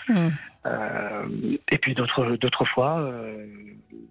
Hmm. 0.08 0.30
Euh, 0.66 1.58
et 1.70 1.78
puis 1.78 1.94
d'autres, 1.96 2.36
d'autres 2.38 2.66
fois, 2.66 3.00
euh, 3.00 3.46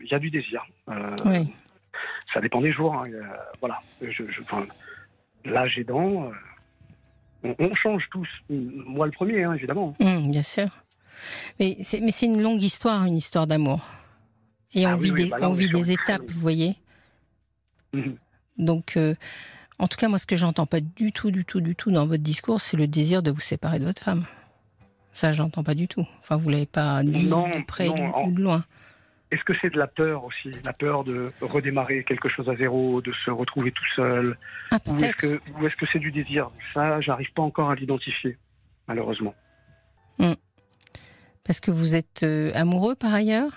il 0.00 0.08
y 0.08 0.14
a 0.14 0.18
du 0.18 0.30
désir. 0.30 0.64
Euh, 0.88 1.16
ça 2.32 2.40
dépend 2.40 2.60
des 2.60 2.72
jours. 2.72 2.94
Hein, 2.94 3.10
voilà. 3.60 3.80
Je, 4.00 4.10
je, 4.10 4.40
l'âge 5.44 5.78
aidant, 5.78 6.30
on, 7.44 7.54
on, 7.58 7.74
change 7.74 8.04
tous. 8.10 8.28
Moi 8.48 9.06
le 9.06 9.12
premier, 9.12 9.44
hein, 9.44 9.54
évidemment. 9.54 9.94
Hmm, 10.00 10.30
bien 10.30 10.42
sûr. 10.42 10.68
Mais 11.58 11.76
c'est, 11.82 11.98
une 12.22 12.40
longue 12.40 12.62
histoire, 12.62 13.04
une 13.04 13.16
histoire 13.16 13.46
d'amour. 13.46 13.80
Et 14.74 14.86
on 14.86 14.90
ah 14.90 14.96
vit 14.96 15.12
des, 15.12 15.28
bah 15.28 15.38
on 15.42 15.52
vit 15.52 15.68
des 15.68 15.92
étapes, 15.92 16.22
vous 16.28 16.40
voyez. 16.40 16.76
Mhm. 17.92 18.16
Donc, 18.56 18.96
en 19.80 19.88
tout 19.88 19.96
cas, 19.96 20.08
moi, 20.08 20.18
ce 20.18 20.26
que 20.26 20.36
j'entends 20.36 20.66
pas 20.66 20.80
du 20.80 21.10
tout, 21.10 21.30
du 21.30 21.44
tout, 21.44 21.60
du 21.60 21.74
tout 21.74 21.90
dans 21.90 22.06
votre 22.06 22.22
discours, 22.22 22.60
c'est 22.60 22.76
le 22.76 22.86
désir 22.86 23.22
de 23.22 23.30
vous 23.30 23.40
séparer 23.40 23.78
de 23.78 23.84
votre 23.84 24.02
femme. 24.02 24.26
Ça, 25.14 25.32
j'entends 25.32 25.64
pas 25.64 25.74
du 25.74 25.88
tout. 25.88 26.06
Enfin, 26.20 26.36
vous 26.36 26.50
l'avez 26.50 26.66
pas 26.66 27.02
dit 27.02 27.26
de 27.26 27.64
près 27.64 27.88
ou 27.88 28.32
de 28.32 28.40
loin. 28.42 28.64
Est-ce 29.30 29.44
que 29.44 29.52
c'est 29.60 29.70
de 29.70 29.78
la 29.78 29.86
peur 29.86 30.24
aussi 30.24 30.50
La 30.64 30.72
peur 30.72 31.04
de 31.04 31.32
redémarrer 31.40 32.02
quelque 32.04 32.28
chose 32.28 32.48
à 32.48 32.56
zéro, 32.56 33.00
de 33.00 33.12
se 33.24 33.30
retrouver 33.30 33.70
tout 33.70 33.84
seul 33.94 34.36
ah, 34.70 34.78
Ou 34.86 34.96
est-ce 34.96 35.12
que 35.14 35.40
c'est 35.60 35.86
-ce 35.86 35.88
c'est 35.92 35.98
du 35.98 36.10
désir? 36.10 36.50
Ça, 36.74 37.00
j'arrive 37.00 37.32
pas 37.32 37.42
encore 37.42 37.70
à 37.70 37.74
l'identifier, 37.76 38.36
malheureusement. 38.88 39.34
Hmm. 40.18 40.34
Parce 41.44 41.60
que 41.60 41.70
vous 41.70 41.94
êtes 41.94 42.22
euh, 42.22 42.52
amoureux 42.54 42.94
par 42.94 43.14
ailleurs? 43.14 43.52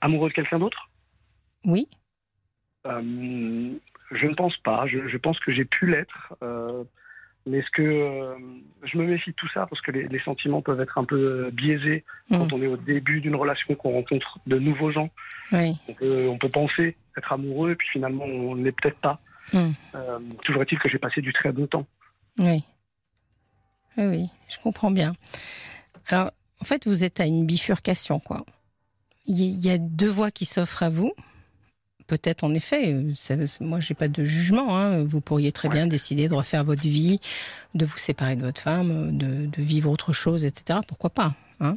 Amoureux 0.00 0.30
de 0.30 0.34
quelqu'un 0.34 0.58
d'autre? 0.58 0.90
Oui. 1.64 1.88
Euh, 2.86 3.72
je 4.12 4.26
ne 4.26 4.34
pense 4.34 4.56
pas. 4.58 4.86
Je, 4.86 5.16
pense 5.18 5.38
que 5.40 5.52
j'ai 5.52 5.64
pu 5.64 5.86
l'être. 5.86 6.34
Euh, 6.42 6.84
mais 7.46 7.58
est-ce 7.58 7.70
que 7.70 7.82
euh, 7.82 8.34
je 8.82 8.98
me 8.98 9.06
méfie 9.06 9.30
de 9.30 9.36
tout 9.36 9.48
ça 9.54 9.66
parce 9.66 9.80
que 9.80 9.92
les, 9.92 10.18
sentiments 10.20 10.62
peuvent 10.62 10.80
être 10.80 10.98
un 10.98 11.04
peu 11.04 11.16
euh, 11.46 11.50
biaisés 11.52 12.04
mm. 12.28 12.38
quand 12.38 12.52
on 12.52 12.60
est 12.60 12.66
au 12.66 12.76
début 12.76 13.20
d'une 13.20 13.36
relation, 13.36 13.74
qu'on 13.76 13.92
rencontre 13.92 14.38
de 14.46 14.58
nouveaux 14.58 14.90
gens. 14.90 15.10
Oui. 15.52 15.76
On, 16.00 16.38
peut, 16.38 16.48
penser 16.48 16.96
être 17.16 17.32
amoureux 17.32 17.72
et 17.72 17.76
puis 17.76 17.88
finalement 17.88 18.24
on 18.24 18.56
ne 18.56 18.64
l'est 18.64 18.72
peut-être 18.72 18.98
pas. 18.98 19.20
Mm. 19.52 19.70
Euh, 19.94 20.18
toujours 20.44 20.62
est-il 20.62 20.78
que 20.78 20.88
j'ai 20.88 20.98
passé 20.98 21.20
du 21.20 21.32
très 21.32 21.52
bon 21.52 21.66
temps. 21.66 21.86
Oui. 22.38 22.64
Oui, 23.96 24.28
je 24.48 24.58
comprends 24.58 24.90
bien. 24.90 25.14
Alors, 26.08 26.32
en 26.60 26.64
fait, 26.64 26.86
vous 26.86 27.04
êtes 27.04 27.20
à 27.20 27.26
une 27.26 27.46
bifurcation, 27.46 28.20
quoi. 28.20 28.44
Il 29.26 29.64
y 29.64 29.70
a 29.70 29.78
deux 29.78 30.08
voies 30.08 30.30
qui 30.30 30.44
s'offrent 30.44 30.82
à 30.82 30.90
vous 30.90 31.12
peut-être 32.06 32.44
en 32.44 32.54
effet, 32.54 32.92
euh, 32.92 33.46
moi 33.60 33.80
j'ai 33.80 33.94
pas 33.94 34.08
de 34.08 34.24
jugement, 34.24 34.76
hein. 34.76 35.04
vous 35.04 35.20
pourriez 35.20 35.52
très 35.52 35.68
bien 35.68 35.86
décider 35.86 36.28
de 36.28 36.34
refaire 36.34 36.64
votre 36.64 36.82
vie, 36.82 37.20
de 37.74 37.84
vous 37.84 37.98
séparer 37.98 38.36
de 38.36 38.42
votre 38.42 38.60
femme, 38.60 39.16
de, 39.16 39.48
vivre 39.62 39.90
autre 39.90 40.12
chose, 40.12 40.44
etc. 40.44 40.80
Pourquoi 40.86 41.10
pas 41.10 41.34
hein. 41.60 41.76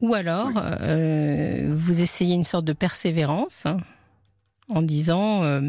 Ou 0.00 0.14
alors, 0.14 0.50
euh, 0.56 1.74
vous 1.74 2.02
essayez 2.02 2.34
une 2.34 2.44
sorte 2.44 2.66
de 2.66 2.74
persévérance 2.74 3.64
hein, 3.64 3.78
en 4.68 4.82
disant, 4.82 5.42
euh, 5.42 5.62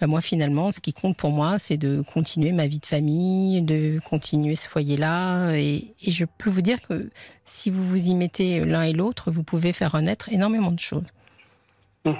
bah, 0.00 0.06
moi 0.06 0.22
finalement, 0.22 0.72
ce 0.72 0.80
qui 0.80 0.94
compte 0.94 1.16
pour 1.16 1.30
moi, 1.30 1.58
c'est 1.58 1.76
de 1.76 2.02
continuer 2.14 2.52
ma 2.52 2.66
vie 2.66 2.78
de 2.78 2.86
famille, 2.86 3.60
de 3.60 4.00
continuer 4.08 4.56
ce 4.56 4.66
foyer-là. 4.66 5.52
Et, 5.56 5.94
je 6.06 6.24
peux 6.24 6.48
vous 6.48 6.62
dire 6.62 6.80
que 6.80 7.10
si 7.44 7.68
vous 7.68 7.86
vous 7.86 8.06
y 8.06 8.14
mettez 8.14 8.64
l'un 8.64 8.82
et 8.82 8.94
l'autre, 8.94 9.30
vous 9.30 9.42
pouvez 9.42 9.74
faire 9.74 9.92
renaître 9.92 10.30
énormément 10.30 10.72
de 10.72 10.80
choses. 10.80 11.04
Mmh 12.06 12.12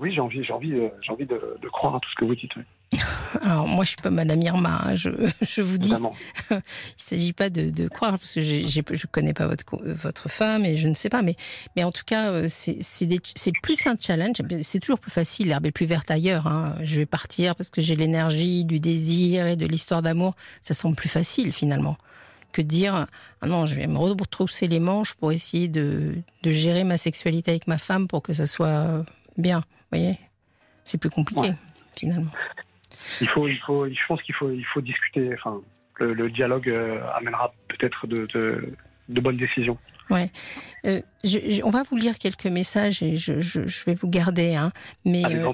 oui, 0.00 0.12
j'ai 0.12 0.20
envie, 0.20 0.42
j'ai 0.42 0.52
envie, 0.52 0.72
euh, 0.72 0.88
j'ai 1.02 1.12
envie 1.12 1.26
de, 1.26 1.38
croire 1.70 1.96
à 1.96 2.00
tout 2.00 2.08
ce 2.10 2.14
que 2.14 2.24
vous 2.24 2.34
dites. 2.34 2.52
Alors 3.42 3.68
moi, 3.68 3.84
je 3.84 3.90
suis 3.90 4.02
pas 4.02 4.10
Madame 4.10 4.40
Irma. 4.40 4.80
Hein, 4.84 4.94
je, 4.94 5.10
je, 5.42 5.60
vous 5.60 5.76
dis, 5.76 5.92
il 6.50 6.62
s'agit 6.96 7.32
pas 7.32 7.50
de, 7.50 7.88
croire 7.88 8.12
parce 8.12 8.34
que 8.34 8.40
je 8.40 8.62
je 8.66 9.06
connais 9.06 9.34
pas 9.34 9.46
votre 9.46 9.64
votre 9.82 10.30
femme 10.30 10.64
et 10.64 10.76
je 10.76 10.88
ne 10.88 10.94
sais 10.94 11.10
pas, 11.10 11.22
mais 11.22 11.36
mais 11.76 11.84
en 11.84 11.92
tout 11.92 12.04
cas, 12.06 12.30
euh, 12.30 12.46
c'est 12.48 12.78
c'est 12.82 13.52
plus 13.62 13.86
un 13.86 13.96
challenge. 13.98 14.36
C'est 14.62 14.80
toujours 14.80 14.98
plus 14.98 15.10
facile. 15.10 15.48
L'herbe 15.48 15.66
est 15.66 15.72
plus 15.72 15.86
verte 15.86 16.10
ailleurs. 16.10 16.46
Hein. 16.46 16.76
Je 16.82 16.96
vais 16.96 17.06
partir 17.06 17.54
parce 17.54 17.70
que 17.70 17.82
j'ai 17.82 17.96
l'énergie, 17.96 18.64
du 18.64 18.80
désir 18.80 19.46
et 19.46 19.56
de 19.56 19.66
l'histoire 19.66 20.02
d'amour. 20.02 20.34
Ça 20.62 20.74
semble 20.74 20.96
plus 20.96 21.08
facile 21.08 21.52
finalement 21.52 21.96
que 22.56 22.62
dire 22.62 23.06
ah 23.42 23.46
non, 23.46 23.66
je 23.66 23.74
vais 23.74 23.86
me 23.86 23.98
retrousser 23.98 24.66
les 24.66 24.80
manches 24.80 25.14
pour 25.14 25.32
essayer 25.32 25.68
de, 25.68 26.14
de, 26.42 26.50
gérer 26.50 26.84
ma 26.84 26.96
sexualité 26.96 27.50
avec 27.50 27.66
ma 27.66 27.78
femme 27.78 28.08
pour 28.08 28.22
que 28.22 28.32
ça 28.32 28.46
soit 28.46 29.04
bien. 29.36 29.58
Vous 29.58 29.98
voyez 29.98 30.18
C'est 30.84 30.98
plus 30.98 31.10
compliqué, 31.10 31.52
finalement. 31.98 32.30
Il 33.20 33.28
faut, 33.28 33.46
il 33.46 33.58
faut, 33.58 33.86
je 33.86 34.06
pense 34.08 34.22
qu'il 34.22 34.34
faut, 34.34 34.50
il 34.50 34.64
faut 34.64 34.80
discuter. 34.80 35.34
Enfin, 35.34 35.60
le, 35.98 36.30
dialogue 36.30 36.68
euh, 36.68 37.00
amènera 37.14 37.52
peut-être 37.68 38.06
de, 38.06 38.26
de, 38.34 39.20
bonnes 39.20 39.36
décisions. 39.36 39.78
Ouais. 40.10 40.30
Euh, 40.86 41.00
on 41.64 41.70
va 41.70 41.82
vous 41.84 41.96
lire 41.96 42.18
quelques 42.18 42.46
messages 42.46 43.02
et 43.02 43.16
je, 43.16 43.40
je, 43.40 43.84
vais 43.84 43.94
vous 43.94 44.08
garder. 44.08 44.54
Hein. 44.54 44.72
Mais 45.04 45.24
euh, 45.24 45.52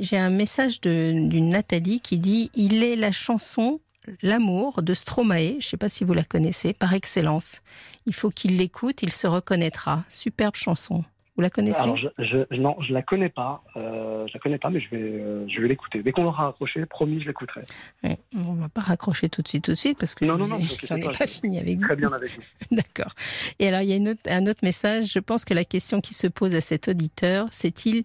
j'ai 0.00 0.18
un 0.18 0.30
message 0.30 0.80
d'une 0.80 1.48
Nathalie 1.48 2.00
qui 2.00 2.18
dit 2.18 2.50
Il 2.54 2.82
est 2.82 2.96
la 2.96 3.12
chanson 3.12 3.80
L'amour 4.22 4.82
de 4.82 4.94
Stromae, 4.94 5.52
je 5.52 5.56
ne 5.56 5.60
sais 5.60 5.76
pas 5.76 5.88
si 5.88 6.04
vous 6.04 6.14
la 6.14 6.24
connaissez, 6.24 6.72
par 6.72 6.94
excellence. 6.94 7.62
Il 8.06 8.14
faut 8.14 8.30
qu'il 8.30 8.56
l'écoute, 8.58 9.02
il 9.02 9.12
se 9.12 9.26
reconnaîtra. 9.26 10.04
Superbe 10.08 10.56
chanson. 10.56 11.04
Vous 11.36 11.42
la 11.42 11.50
connaissez? 11.50 11.82
Je, 12.18 12.60
Non, 12.60 12.76
je 12.80 12.92
la 12.92 13.02
connais 13.02 13.28
pas. 13.28 13.64
Euh, 13.76 14.24
je 14.28 14.34
la 14.34 14.40
connais 14.40 14.58
pas, 14.58 14.70
mais 14.70 14.78
je 14.78 14.88
vais, 14.90 15.02
euh, 15.02 15.44
je 15.48 15.60
vais 15.60 15.66
l'écouter. 15.66 16.00
Dès 16.00 16.12
qu'on 16.12 16.24
aura 16.26 16.46
raccroché, 16.46 16.86
promis, 16.86 17.20
je 17.20 17.26
l'écouterai. 17.26 17.62
On 18.04 18.16
on 18.36 18.52
va 18.52 18.68
pas 18.68 18.82
raccrocher 18.82 19.28
tout 19.28 19.42
de 19.42 19.48
suite, 19.48 19.64
tout 19.64 19.72
de 19.72 19.76
suite, 19.76 19.98
parce 19.98 20.14
que 20.14 20.24
non, 20.24 20.34
je 20.34 20.42
non, 20.42 20.58
n'en 20.58 20.96
ai 20.96 21.18
pas 21.18 21.26
fini 21.26 21.58
avec 21.58 21.78
vous. 21.78 21.84
Très 21.84 21.96
bien 21.96 22.12
avec 22.12 22.30
vous. 22.30 22.42
D'accord. 22.76 23.12
Et 23.58 23.66
alors, 23.66 23.80
il 23.80 23.88
y 23.88 23.94
a 23.94 24.36
un 24.36 24.46
autre 24.46 24.60
message. 24.62 25.06
Je 25.12 25.18
pense 25.18 25.44
que 25.44 25.54
la 25.54 25.64
question 25.64 26.00
qui 26.00 26.14
se 26.14 26.28
pose 26.28 26.54
à 26.54 26.60
cet 26.60 26.86
auditeur, 26.86 27.48
c'est 27.50 27.84
il 27.84 28.04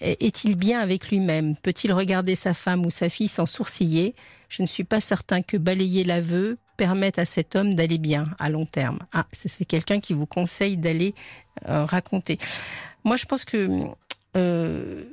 est-il 0.00 0.56
bien 0.56 0.80
avec 0.80 1.08
lui-même? 1.10 1.56
Peut-il 1.56 1.92
regarder 1.92 2.34
sa 2.34 2.54
femme 2.54 2.84
ou 2.84 2.90
sa 2.90 3.08
fille 3.08 3.28
sans 3.28 3.46
sourciller? 3.46 4.14
Je 4.56 4.62
ne 4.62 4.68
suis 4.68 4.84
pas 4.84 5.00
certain 5.00 5.42
que 5.42 5.56
balayer 5.56 6.04
l'aveu 6.04 6.58
permette 6.76 7.18
à 7.18 7.24
cet 7.24 7.56
homme 7.56 7.74
d'aller 7.74 7.98
bien 7.98 8.28
à 8.38 8.48
long 8.48 8.66
terme. 8.66 9.00
Ah, 9.12 9.26
c'est 9.32 9.64
quelqu'un 9.64 9.98
qui 9.98 10.12
vous 10.12 10.26
conseille 10.26 10.76
d'aller 10.76 11.16
euh, 11.68 11.84
raconter. 11.84 12.38
Moi, 13.02 13.16
je 13.16 13.24
pense 13.24 13.44
que 13.44 13.68
euh, 14.36 15.04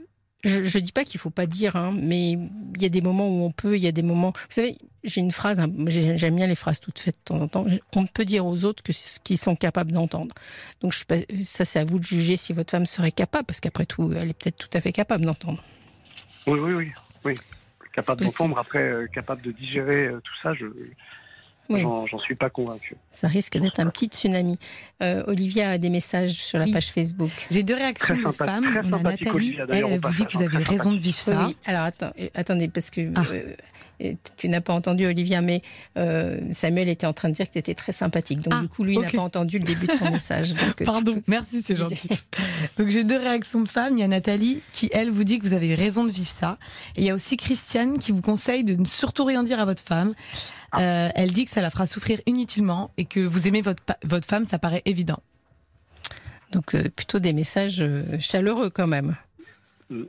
je 0.44 0.60
ne 0.60 0.84
dis 0.84 0.92
pas 0.92 1.06
qu'il 1.06 1.20
faut 1.20 1.32
pas 1.32 1.48
dire, 1.48 1.76
hein, 1.76 1.92
mais 2.00 2.34
il 2.34 2.82
y 2.82 2.86
a 2.86 2.90
des 2.90 3.02
moments 3.02 3.30
où 3.30 3.44
on 3.44 3.52
peut, 3.52 3.76
il 3.76 3.84
y 3.84 3.88
a 3.88 3.92
des 3.92 4.04
moments. 4.04 4.32
Vous 4.32 4.52
savez, 4.52 4.78
j'ai 5.04 5.22
une 5.22 5.32
phrase, 5.32 5.60
hein, 5.60 5.72
j'aime 5.88 6.36
bien 6.36 6.46
les 6.46 6.54
phrases 6.54 6.80
toutes 6.80 7.00
faites 7.00 7.16
de 7.16 7.24
temps 7.24 7.42
en 7.42 7.48
temps. 7.48 7.66
On 7.96 8.06
peut 8.06 8.26
dire 8.26 8.46
aux 8.46 8.64
autres 8.64 8.84
que 8.84 8.94
ce 8.94 9.20
qu'ils 9.20 9.40
sont 9.40 9.56
capables 9.56 9.92
d'entendre. 9.92 10.36
Donc 10.82 10.94
ça, 10.94 11.66
c'est 11.66 11.80
à 11.80 11.86
vous 11.86 11.98
de 11.98 12.06
juger 12.06 12.38
si 12.38 12.54
votre 12.54 12.70
femme 12.70 12.86
serait 12.86 13.12
capable, 13.12 13.46
parce 13.46 13.60
qu'après 13.60 13.88
tout, 13.88 14.14
elle 14.14 14.30
est 14.30 14.34
peut-être 14.34 14.58
tout 14.58 14.70
à 14.78 14.82
fait 14.82 14.92
capable 14.92 15.26
d'entendre. 15.26 15.64
Oui, 16.46 16.60
oui, 16.60 16.74
oui, 16.74 16.92
oui. 17.26 17.36
Capable 17.94 18.24
d'entendre, 18.24 18.58
après, 18.58 18.80
euh, 18.80 19.08
capable 19.08 19.42
de 19.42 19.52
digérer 19.52 20.08
euh, 20.08 20.22
tout 20.24 20.34
ça, 20.42 20.54
je, 20.54 20.66
J'en 21.80 22.20
suis 22.20 22.36
pas 22.36 22.50
convaincu. 22.50 22.96
Ça 23.12 23.28
risque 23.28 23.58
d'être 23.58 23.80
un 23.80 23.88
petit 23.88 24.08
tsunami. 24.08 24.58
Euh, 25.02 25.24
Olivia 25.28 25.72
a 25.72 25.78
des 25.78 25.90
messages 25.90 26.32
sur 26.32 26.60
la 26.60 26.66
page 26.66 26.88
Facebook. 26.88 27.32
J'ai 27.50 27.64
deux 27.64 27.76
réactions 27.76 28.16
de 28.16 28.32
femmes. 28.32 28.82
On 28.86 28.94
a 28.94 29.04
Nathalie, 29.04 29.58
elle, 29.70 30.00
vous 30.00 30.12
dit 30.12 30.26
que 30.26 30.38
vous 30.38 30.44
avez 30.44 30.64
raison 30.64 30.92
de 30.92 31.00
vivre 31.00 31.18
ça. 31.18 31.46
Oui, 31.46 31.56
alors 31.66 31.84
attends, 31.84 32.12
attendez, 32.34 32.68
parce 32.68 32.90
que 32.90 33.12
ah. 33.16 33.24
euh, 33.32 33.54
tu 34.38 34.50
n'as 34.50 34.62
pas 34.62 34.74
entendu 34.74 35.06
Olivia, 35.06 35.42
mais 35.42 35.62
euh, 35.98 36.40
Samuel 36.52 36.90
était 36.90 37.08
en 37.08 37.14
train 37.14 37.30
de 37.30 37.36
dire 37.36 37.48
que 37.48 37.54
tu 37.54 37.60
étais 37.60 37.74
très 37.74 37.92
sympathique. 37.92 38.40
Donc 38.40 38.54
ah, 38.56 38.62
du 38.62 38.68
coup, 38.68 38.84
lui 38.84 38.98
n'a 38.98 39.10
pas 39.10 39.22
entendu 39.22 39.60
le 39.60 39.66
début 39.66 39.88
de 39.88 39.98
ton 39.98 40.12
message. 40.12 40.54
Pardon, 40.84 41.22
merci, 41.28 41.62
c'est 41.66 41.76
gentil. 41.76 42.10
donc 42.78 42.90
j'ai 42.90 43.04
deux 43.04 43.18
réactions 43.18 43.62
de 43.62 43.70
femmes. 43.70 43.98
Il 43.98 44.02
y 44.02 44.04
a 44.04 44.08
Nathalie 44.08 44.62
qui, 44.72 44.90
elle, 44.94 45.12
vous 45.12 45.24
dit 45.24 45.40
que 45.40 45.46
vous 45.46 45.54
avez 45.54 45.76
raison 45.76 46.04
de 46.06 46.12
vivre 46.12 46.30
ça. 46.30 46.58
Et 46.96 47.02
il 47.02 47.06
y 47.06 47.10
a 47.10 47.16
aussi 47.16 47.38
Christiane 47.38 48.00
qui 48.00 48.12
vous 48.12 48.22
conseille 48.22 48.64
de 48.64 48.76
ne 48.76 48.86
surtout 48.86 49.26
rien 49.26 49.44
dire 49.44 49.60
à 49.60 49.66
votre 49.66 49.84
femme. 49.84 50.14
Euh, 50.78 51.10
elle 51.16 51.32
dit 51.32 51.46
que 51.46 51.52
ça 51.52 51.62
la 51.62 51.70
fera 51.70 51.86
souffrir 51.86 52.22
inutilement 52.26 52.92
et 52.98 53.06
que 53.06 53.20
vous 53.20 53.48
aimez 53.48 53.62
votre, 53.62 53.84
votre 54.04 54.28
femme, 54.28 54.46
ça 54.46 54.58
paraît 54.58 54.82
évident. 54.86 55.22
Donc 56.52 56.76
euh, 56.76 56.90
plutôt 56.90 57.20
des 57.20 57.34
messages 57.34 57.82
euh, 57.82 58.20
chaleureux 58.20 58.70
quand 58.70 58.88
même. 58.88 59.16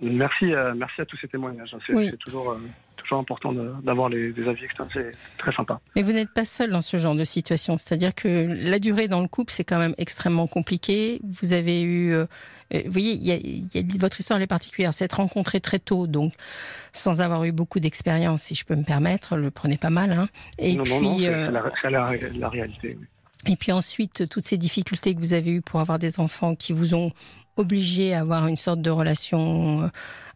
Merci, 0.01 0.47
merci 0.77 1.01
à 1.01 1.05
tous 1.05 1.16
ces 1.16 1.29
témoignages. 1.29 1.75
C'est 1.87 2.16
toujours, 2.18 2.57
toujours 2.97 3.18
important 3.18 3.53
d'avoir 3.53 4.11
des 4.11 4.33
avis 4.47 4.64
externes. 4.64 4.88
C'est 4.92 5.12
très 5.38 5.53
sympa. 5.53 5.81
Mais 5.97 6.03
vous 6.03 6.12
n'êtes 6.12 6.33
pas 6.33 6.45
seul 6.45 6.71
dans 6.71 6.81
ce 6.81 6.97
genre 6.99 7.16
de 7.16 7.25
situation. 7.25 7.77
C'est-à-dire 7.77 8.14
que 8.14 8.68
la 8.68 8.79
durée 8.79 9.09
dans 9.09 9.21
le 9.21 9.29
couple, 9.29 9.53
c'est 9.53 9.64
quand 9.64 9.79
même 9.79 9.95
extrêmement 9.99 10.47
compliqué. 10.47 11.21
Vous 11.25 11.53
avez 11.53 11.83
eu 11.83 12.14
vous 12.73 12.92
voyez, 12.92 13.14
y 13.14 13.66
y 13.75 13.79
a, 13.79 13.83
votre 13.99 14.18
histoire 14.21 14.38
elle 14.38 14.45
est 14.45 14.47
particulière. 14.47 14.95
C'est 14.95 15.05
être 15.05 15.16
rencontré 15.16 15.61
très 15.61 15.79
tôt, 15.79 16.07
donc 16.07 16.33
sans 16.92 17.21
avoir 17.21 17.45
eu 17.45 17.53
beaucoup 17.53 17.81
d'expérience, 17.81 18.42
si 18.42 18.55
je 18.55 18.64
peux 18.64 18.77
me 18.77 18.85
permettre, 18.85 19.37
le 19.37 19.51
prenez 19.51 19.77
pas 19.77 19.90
mal. 19.90 20.12
Hein. 20.12 20.29
Et 20.59 20.77
puis, 20.77 20.90
non, 20.90 21.18
c'est 21.18 21.90
la, 21.90 22.11
la, 22.33 22.49
réalité. 22.49 22.99
Et 23.47 23.57
puis 23.57 23.73
ensuite, 23.73 24.29
toutes 24.29 24.45
ces 24.45 24.57
difficultés 24.57 25.14
que 25.14 25.21
vous 25.21 25.33
avez 25.33 25.51
eues 25.51 25.62
pour 25.62 25.81
avoir 25.81 25.99
des 25.99 26.21
enfants 26.21 26.55
qui 26.55 26.73
vous 26.73 26.95
ont 26.95 27.12
obligé 27.57 28.15
à 28.15 28.21
avoir 28.21 28.47
une 28.47 28.57
sorte 28.57 28.81
de 28.81 28.91
relation 28.91 29.85
euh, 29.85 29.88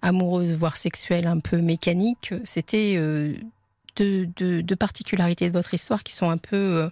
amoureuse, 0.02 0.54
voire 0.54 0.76
sexuelle 0.76 1.26
un 1.26 1.40
peu 1.40 1.58
mécanique, 1.58 2.34
c'était 2.44 2.94
euh, 2.96 3.34
deux 3.96 4.26
de, 4.36 4.74
particularités 4.74 5.48
de 5.48 5.54
votre 5.54 5.72
histoire 5.72 6.02
qui 6.02 6.12
sont 6.12 6.28
un 6.28 6.36
peu, 6.36 6.56
euh, 6.56 6.90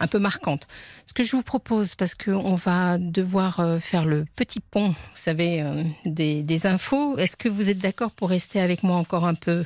un 0.00 0.06
peu 0.08 0.18
marquantes. 0.18 0.66
Ce 1.06 1.14
que 1.14 1.22
je 1.22 1.36
vous 1.36 1.42
propose, 1.42 1.94
parce 1.94 2.14
qu'on 2.14 2.54
va 2.56 2.98
devoir 2.98 3.78
faire 3.80 4.04
le 4.04 4.24
petit 4.36 4.60
pont, 4.60 4.88
vous 4.88 4.96
savez, 5.14 5.64
des, 6.04 6.42
des 6.42 6.66
infos, 6.66 7.16
est-ce 7.18 7.36
que 7.36 7.48
vous 7.48 7.70
êtes 7.70 7.78
d'accord 7.78 8.10
pour 8.10 8.30
rester 8.30 8.60
avec 8.60 8.82
moi 8.82 8.96
encore 8.96 9.26
un 9.26 9.34
peu? 9.34 9.64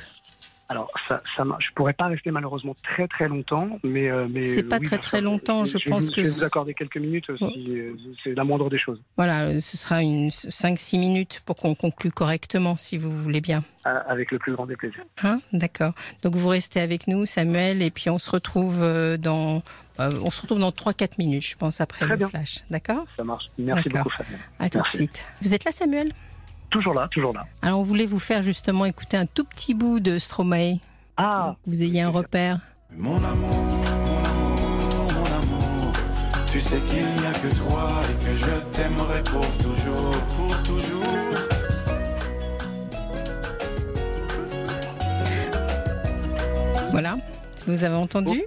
Alors, 0.67 0.89
ça, 1.07 1.21
ça, 1.37 1.43
je 1.59 1.67
pourrais 1.75 1.93
pas 1.93 2.07
rester 2.07 2.31
malheureusement 2.31 2.75
très 2.81 3.07
très 3.07 3.27
longtemps, 3.27 3.79
mais 3.83 4.09
euh, 4.09 4.27
mais 4.27 4.41
c'est 4.41 4.63
pas 4.63 4.79
très 4.79 4.97
très 4.97 5.21
longtemps. 5.21 5.63
Je, 5.63 5.77
pense 5.87 6.09
que 6.09 6.23
je 6.23 6.27
vais 6.27 6.33
vous 6.33 6.43
accorder 6.43 6.73
quelques 6.73 6.97
minutes 6.97 7.27
si 7.37 7.69
euh, 7.69 7.95
c'est 8.23 8.33
la 8.33 8.43
moindre 8.43 8.69
des 8.71 8.79
choses. 8.79 8.99
Voilà, 9.15 9.43
euh, 9.43 9.59
ce 9.59 9.77
sera 9.77 10.01
une 10.01 10.29
5-6 10.29 10.97
minutes 10.97 11.41
pour 11.45 11.55
qu'on 11.55 11.75
conclue 11.75 12.11
correctement, 12.11 12.77
si 12.77 12.97
vous 12.97 13.11
voulez 13.11 13.41
bien. 13.41 13.63
Avec 13.83 14.31
le 14.31 14.39
plus 14.39 14.53
grand 14.53 14.65
des 14.65 14.75
plaisirs. 14.75 15.05
Hein 15.21 15.39
D'accord. 15.53 15.93
Donc 16.23 16.35
vous 16.35 16.47
restez 16.47 16.79
avec 16.79 17.07
nous, 17.07 17.27
Samuel, 17.27 17.83
et 17.83 17.91
puis 17.91 18.09
on 18.09 18.17
se 18.17 18.31
retrouve 18.31 18.79
dans 19.19 19.61
on 19.99 20.31
se 20.31 20.41
retrouve 20.41 20.59
dans 20.59 20.71
3-4 20.71 21.19
minutes, 21.19 21.45
je 21.45 21.55
pense, 21.55 21.79
après 21.79 22.07
le 22.07 22.27
flash. 22.27 22.63
D'accord? 22.71 23.05
Ça 23.15 23.23
marche. 23.23 23.45
Merci 23.59 23.89
beaucoup, 23.89 24.09
Samuel. 24.17 24.39
À 24.57 24.69
tout 24.69 24.81
de 24.81 24.87
suite. 24.87 25.27
Vous 25.43 25.53
êtes 25.53 25.63
là, 25.63 25.71
Samuel? 25.71 26.11
Toujours 26.69 26.93
là, 26.93 27.07
toujours 27.09 27.33
là. 27.33 27.43
Alors, 27.61 27.79
on 27.79 27.83
voulait 27.83 28.05
vous 28.05 28.19
faire 28.19 28.41
justement 28.41 28.85
écouter 28.85 29.15
un 29.17 29.25
tout 29.25 29.45
petit 29.45 29.73
bout 29.73 29.99
de 29.99 30.17
Stromae. 30.17 30.79
Ah 31.17 31.55
que 31.63 31.69
vous 31.69 31.81
ayez 31.83 32.01
un 32.01 32.09
repère. 32.09 32.59
Mon 32.91 33.15
amour, 33.23 33.55
mon 35.13 35.25
amour, 35.25 35.93
tu 36.51 36.59
sais 36.59 36.79
qu'il 36.89 37.05
n'y 37.05 37.25
a 37.25 37.31
que 37.31 37.55
toi 37.55 38.01
et 38.03 38.25
que 38.25 38.33
je 38.33 38.55
t'aimerai 38.73 39.23
pour 39.23 39.47
toujours, 39.57 40.11
pour 40.35 40.63
toujours. 40.63 41.03
Voilà, 46.91 47.17
vous 47.67 47.83
avez 47.83 47.95
entendu? 47.95 48.43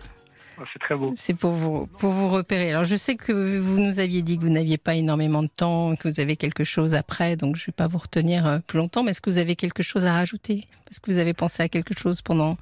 C'est 0.73 0.79
très 0.79 0.95
beau. 0.95 1.13
C'est 1.17 1.39
pour 1.39 1.53
vous, 1.53 1.87
pour 1.87 2.11
vous 2.11 2.29
repérer. 2.29 2.71
Alors, 2.71 2.85
je 2.85 2.97
sais 2.97 3.17
que 3.17 3.59
vous 3.59 3.79
nous 3.79 4.01
aviez 4.01 4.23
dit 4.23 4.39
que 4.39 4.43
vous 4.43 4.53
n'aviez 4.53 4.79
pas 4.79 4.95
énormément 4.95 5.43
de 5.43 5.49
temps, 5.49 5.97
que 5.97 6.09
vous 6.09 6.21
avez 6.21 6.37
quelque 6.37 6.65
chose 6.65 6.95
après, 6.95 7.37
donc 7.37 7.57
je 7.57 7.63
ne 7.63 7.67
vais 7.67 7.73
pas 7.73 7.87
vous 7.87 7.99
retenir 7.99 8.47
euh, 8.47 8.59
plus 8.67 8.79
longtemps. 8.79 9.03
Mais 9.03 9.11
est-ce 9.11 9.21
que 9.21 9.31
vous 9.31 9.39
avez 9.39 9.57
quelque 9.57 9.83
chose 9.83 10.05
à 10.07 10.13
rajouter? 10.13 10.65
Est-ce 10.91 11.01
que 11.01 11.11
vous 11.11 11.19
avez 11.19 11.35
pensé 11.35 11.63
à 11.63 11.69
quelque 11.69 11.99
chose 11.99 12.23
pendant 12.23 12.57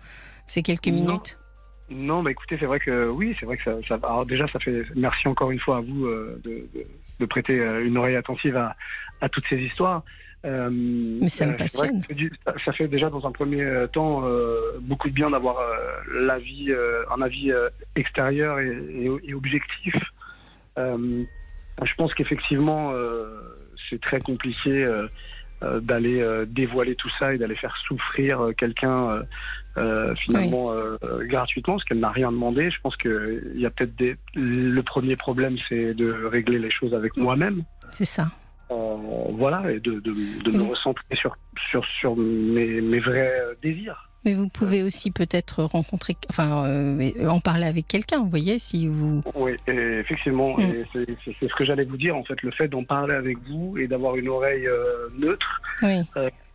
ces 0.46 0.62
quelques 0.62 0.88
minutes? 0.88 1.38
Non. 1.90 2.22
mais 2.22 2.32
écoutez, 2.32 2.56
c'est 2.58 2.66
vrai 2.66 2.80
que 2.80 3.08
oui, 3.08 3.36
c'est 3.38 3.46
vrai 3.46 3.56
que 3.56 3.64
ça, 3.64 3.76
ça, 3.86 3.98
Alors 4.02 4.26
déjà, 4.26 4.46
ça 4.48 4.58
fait 4.58 4.84
merci 4.94 5.28
encore 5.28 5.50
une 5.50 5.60
fois 5.60 5.78
à 5.78 5.80
vous 5.80 6.06
euh, 6.06 6.40
de, 6.44 6.66
de, 7.20 7.26
prêter 7.26 7.58
euh, 7.58 7.86
une 7.86 7.96
oreille 7.96 8.16
attentive 8.16 8.56
à, 8.56 8.76
à 9.20 9.28
toutes 9.28 9.44
ces 9.48 9.58
histoires. 9.58 10.02
Euh, 10.44 10.68
Mais 10.70 11.28
ça 11.28 11.46
me 11.46 11.52
euh, 11.52 11.56
passionne. 11.56 12.02
Ça, 12.64 12.72
fait 12.72 12.88
déjà 12.88 13.10
dans 13.10 13.26
un 13.26 13.32
premier 13.32 13.62
euh, 13.62 13.86
temps 13.86 14.22
beaucoup 14.80 15.08
de 15.08 15.14
bien 15.14 15.30
d'avoir 15.30 15.58
l'avis, 16.12 16.72
un 17.10 17.22
avis 17.22 17.52
extérieur 17.94 18.58
et, 18.60 19.34
objectif. 19.34 19.94
je 20.76 21.94
pense 21.96 22.14
qu'effectivement, 22.14 22.92
c'est 23.88 24.00
très 24.00 24.20
compliqué 24.20 24.86
d'aller 25.62 26.44
dévoiler 26.46 26.94
tout 26.94 27.10
ça 27.18 27.34
et 27.34 27.38
d'aller 27.38 27.56
faire 27.56 27.76
souffrir 27.88 28.50
quelqu'un 28.56 29.22
finalement 30.24 30.72
gratuitement 31.22 31.74
parce 31.74 31.84
qu'elle 31.84 32.00
n'a 32.00 32.10
rien 32.10 32.30
demandé. 32.30 32.70
Je 32.70 32.80
pense 32.80 32.96
qu'il 32.96 33.54
y 33.56 33.66
a 33.66 33.70
peut-être 33.70 33.96
des... 33.96 34.16
le 34.34 34.80
premier 34.82 35.16
problème, 35.16 35.56
c'est 35.68 35.94
de 35.94 36.12
régler 36.26 36.58
les 36.58 36.70
choses 36.70 36.94
avec 36.94 37.16
moi-même. 37.16 37.64
C'est 37.90 38.04
ça. 38.04 38.28
Euh, 38.70 38.96
voilà, 39.32 39.70
et 39.70 39.80
de, 39.80 40.00
de, 40.00 40.50
me 40.50 40.62
recentrer 40.62 41.14
sur, 41.14 41.36
sur, 41.70 41.84
sur 42.00 42.16
mes, 42.16 42.80
mes 42.80 42.98
vrais 42.98 43.36
désirs. 43.62 44.05
Mais 44.26 44.34
vous 44.34 44.48
pouvez 44.48 44.82
aussi 44.82 45.10
peut-être 45.10 45.62
rencontrer, 45.62 46.16
enfin, 46.28 46.66
euh, 46.66 47.26
en 47.26 47.40
parler 47.40 47.66
avec 47.66 47.88
quelqu'un, 47.88 48.18
vous 48.18 48.28
voyez, 48.28 48.58
si 48.58 48.86
vous. 48.86 49.22
Oui, 49.34 49.52
effectivement, 49.66 50.56
mm. 50.58 50.84
c'est 50.92 51.48
ce 51.48 51.54
que 51.54 51.64
j'allais 51.64 51.84
vous 51.84 51.96
dire, 51.96 52.14
en 52.16 52.24
fait, 52.24 52.42
le 52.42 52.50
fait 52.50 52.68
d'en 52.68 52.84
parler 52.84 53.14
avec 53.14 53.38
vous 53.48 53.78
et 53.78 53.86
d'avoir 53.86 54.16
une 54.16 54.28
oreille 54.28 54.68
neutre, 55.18 55.62
oui 55.82 56.02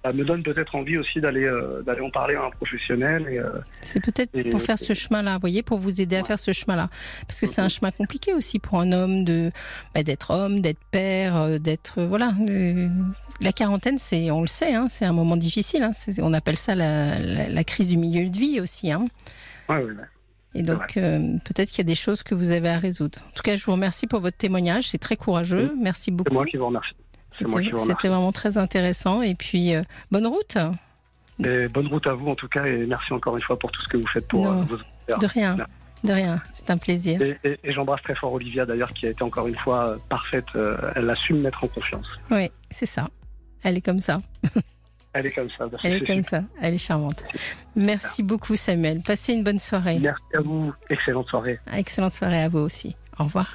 ça 0.03 0.13
me 0.13 0.25
donne 0.25 0.41
peut-être 0.41 0.75
envie 0.75 0.97
aussi 0.97 1.21
d'aller 1.21 1.43
euh, 1.43 1.83
d'aller 1.83 2.01
en 2.01 2.09
parler 2.09 2.35
à 2.35 2.45
un 2.45 2.49
professionnel. 2.49 3.25
Euh, 3.29 3.59
c'est 3.81 4.03
peut-être 4.03 4.49
pour 4.49 4.61
faire 4.61 4.77
ce 4.77 4.93
chemin-là, 4.93 5.35
vous 5.35 5.41
voyez, 5.41 5.61
pour 5.61 5.77
vous 5.77 6.01
aider 6.01 6.15
à 6.15 6.23
faire 6.23 6.39
ce 6.39 6.53
chemin-là, 6.53 6.89
parce 7.27 7.39
que 7.39 7.45
c'est 7.45 7.61
un 7.61 7.69
chemin 7.69 7.91
compliqué 7.91 8.33
aussi 8.33 8.59
pour 8.59 8.79
un 8.79 8.91
homme 8.91 9.23
de 9.23 9.51
bah, 9.93 10.03
d'être 10.03 10.31
homme, 10.31 10.61
d'être 10.61 10.79
père, 10.91 11.35
euh, 11.37 11.57
d'être 11.59 12.01
voilà. 12.01 12.33
La 13.41 13.51
quarantaine, 13.51 13.97
c'est 13.99 14.31
on 14.31 14.41
le 14.41 14.47
sait, 14.47 14.73
hein, 14.73 14.87
c'est 14.87 15.05
un 15.05 15.13
moment 15.13 15.37
difficile. 15.37 15.83
Hein, 15.83 15.91
on 16.19 16.33
appelle 16.33 16.57
ça 16.57 16.75
la, 16.75 17.19
la, 17.19 17.63
crise 17.63 17.89
du 17.89 17.97
milieu 17.97 18.29
de 18.29 18.37
vie 18.37 18.59
aussi. 18.59 18.91
Hein. 18.91 19.05
Ouais, 19.67 19.83
ouais, 19.83 19.93
Et 20.55 20.63
donc, 20.63 20.93
peut-être 20.93 21.69
qu'il 21.69 21.79
y 21.79 21.81
a 21.81 21.85
des 21.85 21.95
choses 21.95 22.23
que 22.23 22.35
vous 22.35 22.51
avez 22.51 22.69
à 22.69 22.77
résoudre. 22.77 23.19
En 23.29 23.31
tout 23.35 23.43
cas, 23.43 23.55
je 23.55 23.65
vous 23.65 23.71
remercie 23.71 24.07
pour 24.07 24.19
votre 24.19 24.37
témoignage. 24.37 24.89
C'est 24.89 24.97
très 24.97 25.17
courageux. 25.17 25.73
Merci 25.79 26.11
beaucoup. 26.11 26.29
C'est 26.29 26.35
moi 26.35 26.45
qui 26.45 26.57
vous 26.57 26.67
remercie. 26.67 26.93
C'était 27.31 28.07
vraiment 28.07 28.31
très 28.31 28.57
intéressant. 28.57 29.21
Et 29.21 29.35
puis, 29.35 29.75
euh, 29.75 29.81
bonne 30.11 30.27
route. 30.27 30.57
Et 31.43 31.67
bonne 31.67 31.87
route 31.87 32.05
à 32.07 32.13
vous 32.13 32.27
en 32.27 32.35
tout 32.35 32.47
cas. 32.47 32.65
Et 32.65 32.85
merci 32.85 33.13
encore 33.13 33.35
une 33.35 33.43
fois 33.43 33.57
pour 33.57 33.71
tout 33.71 33.81
ce 33.81 33.87
que 33.87 33.97
vous 33.97 34.07
faites 34.07 34.27
pour 34.27 34.47
euh, 34.47 34.63
vos 34.63 34.77
De 35.17 35.27
rien. 35.27 35.57
De 36.03 36.13
rien, 36.13 36.41
c'est 36.51 36.71
un 36.71 36.77
plaisir. 36.77 37.21
Et, 37.21 37.59
j'embrasse 37.71 38.01
très 38.01 38.15
fort 38.15 38.33
Olivia 38.33 38.65
d'ailleurs, 38.65 38.91
qui 38.91 39.05
a 39.05 39.11
été 39.11 39.23
encore 39.23 39.47
une 39.47 39.55
fois 39.55 39.85
euh, 39.85 39.97
parfaite. 40.09 40.47
elle 40.95 41.09
a 41.09 41.13
su 41.13 41.33
me 41.33 41.41
mettre 41.41 41.63
en 41.63 41.67
confiance. 41.67 42.07
Oui, 42.31 42.49
c'est 42.71 42.87
ça. 42.87 43.07
Elle 43.63 43.77
est 43.77 43.81
comme 43.81 44.01
ça. 44.01 44.19
Elle 45.13 45.25
est 45.25 45.31
comme 45.31 45.49
ça. 45.49 45.69
Elle 45.83 45.93
est 45.93 46.05
comme 46.05 46.23
ça. 46.23 46.43
Elle 46.61 46.73
est 46.75 46.77
charmante. 46.77 47.23
Merci 47.75 48.23
beaucoup, 48.23 48.55
Samuel. 48.55 49.01
Passez 49.01 49.33
une 49.33 49.43
bonne 49.43 49.59
soirée. 49.59 49.99
Merci 49.99 50.23
à 50.35 50.41
vous. 50.41 50.73
Excellente 50.89 51.27
soirée. 51.27 51.59
Excellente 51.73 52.13
soirée 52.13 52.43
à 52.43 52.47
vous 52.49 52.59
aussi. 52.59 52.95
Au 53.19 53.25
revoir. 53.25 53.47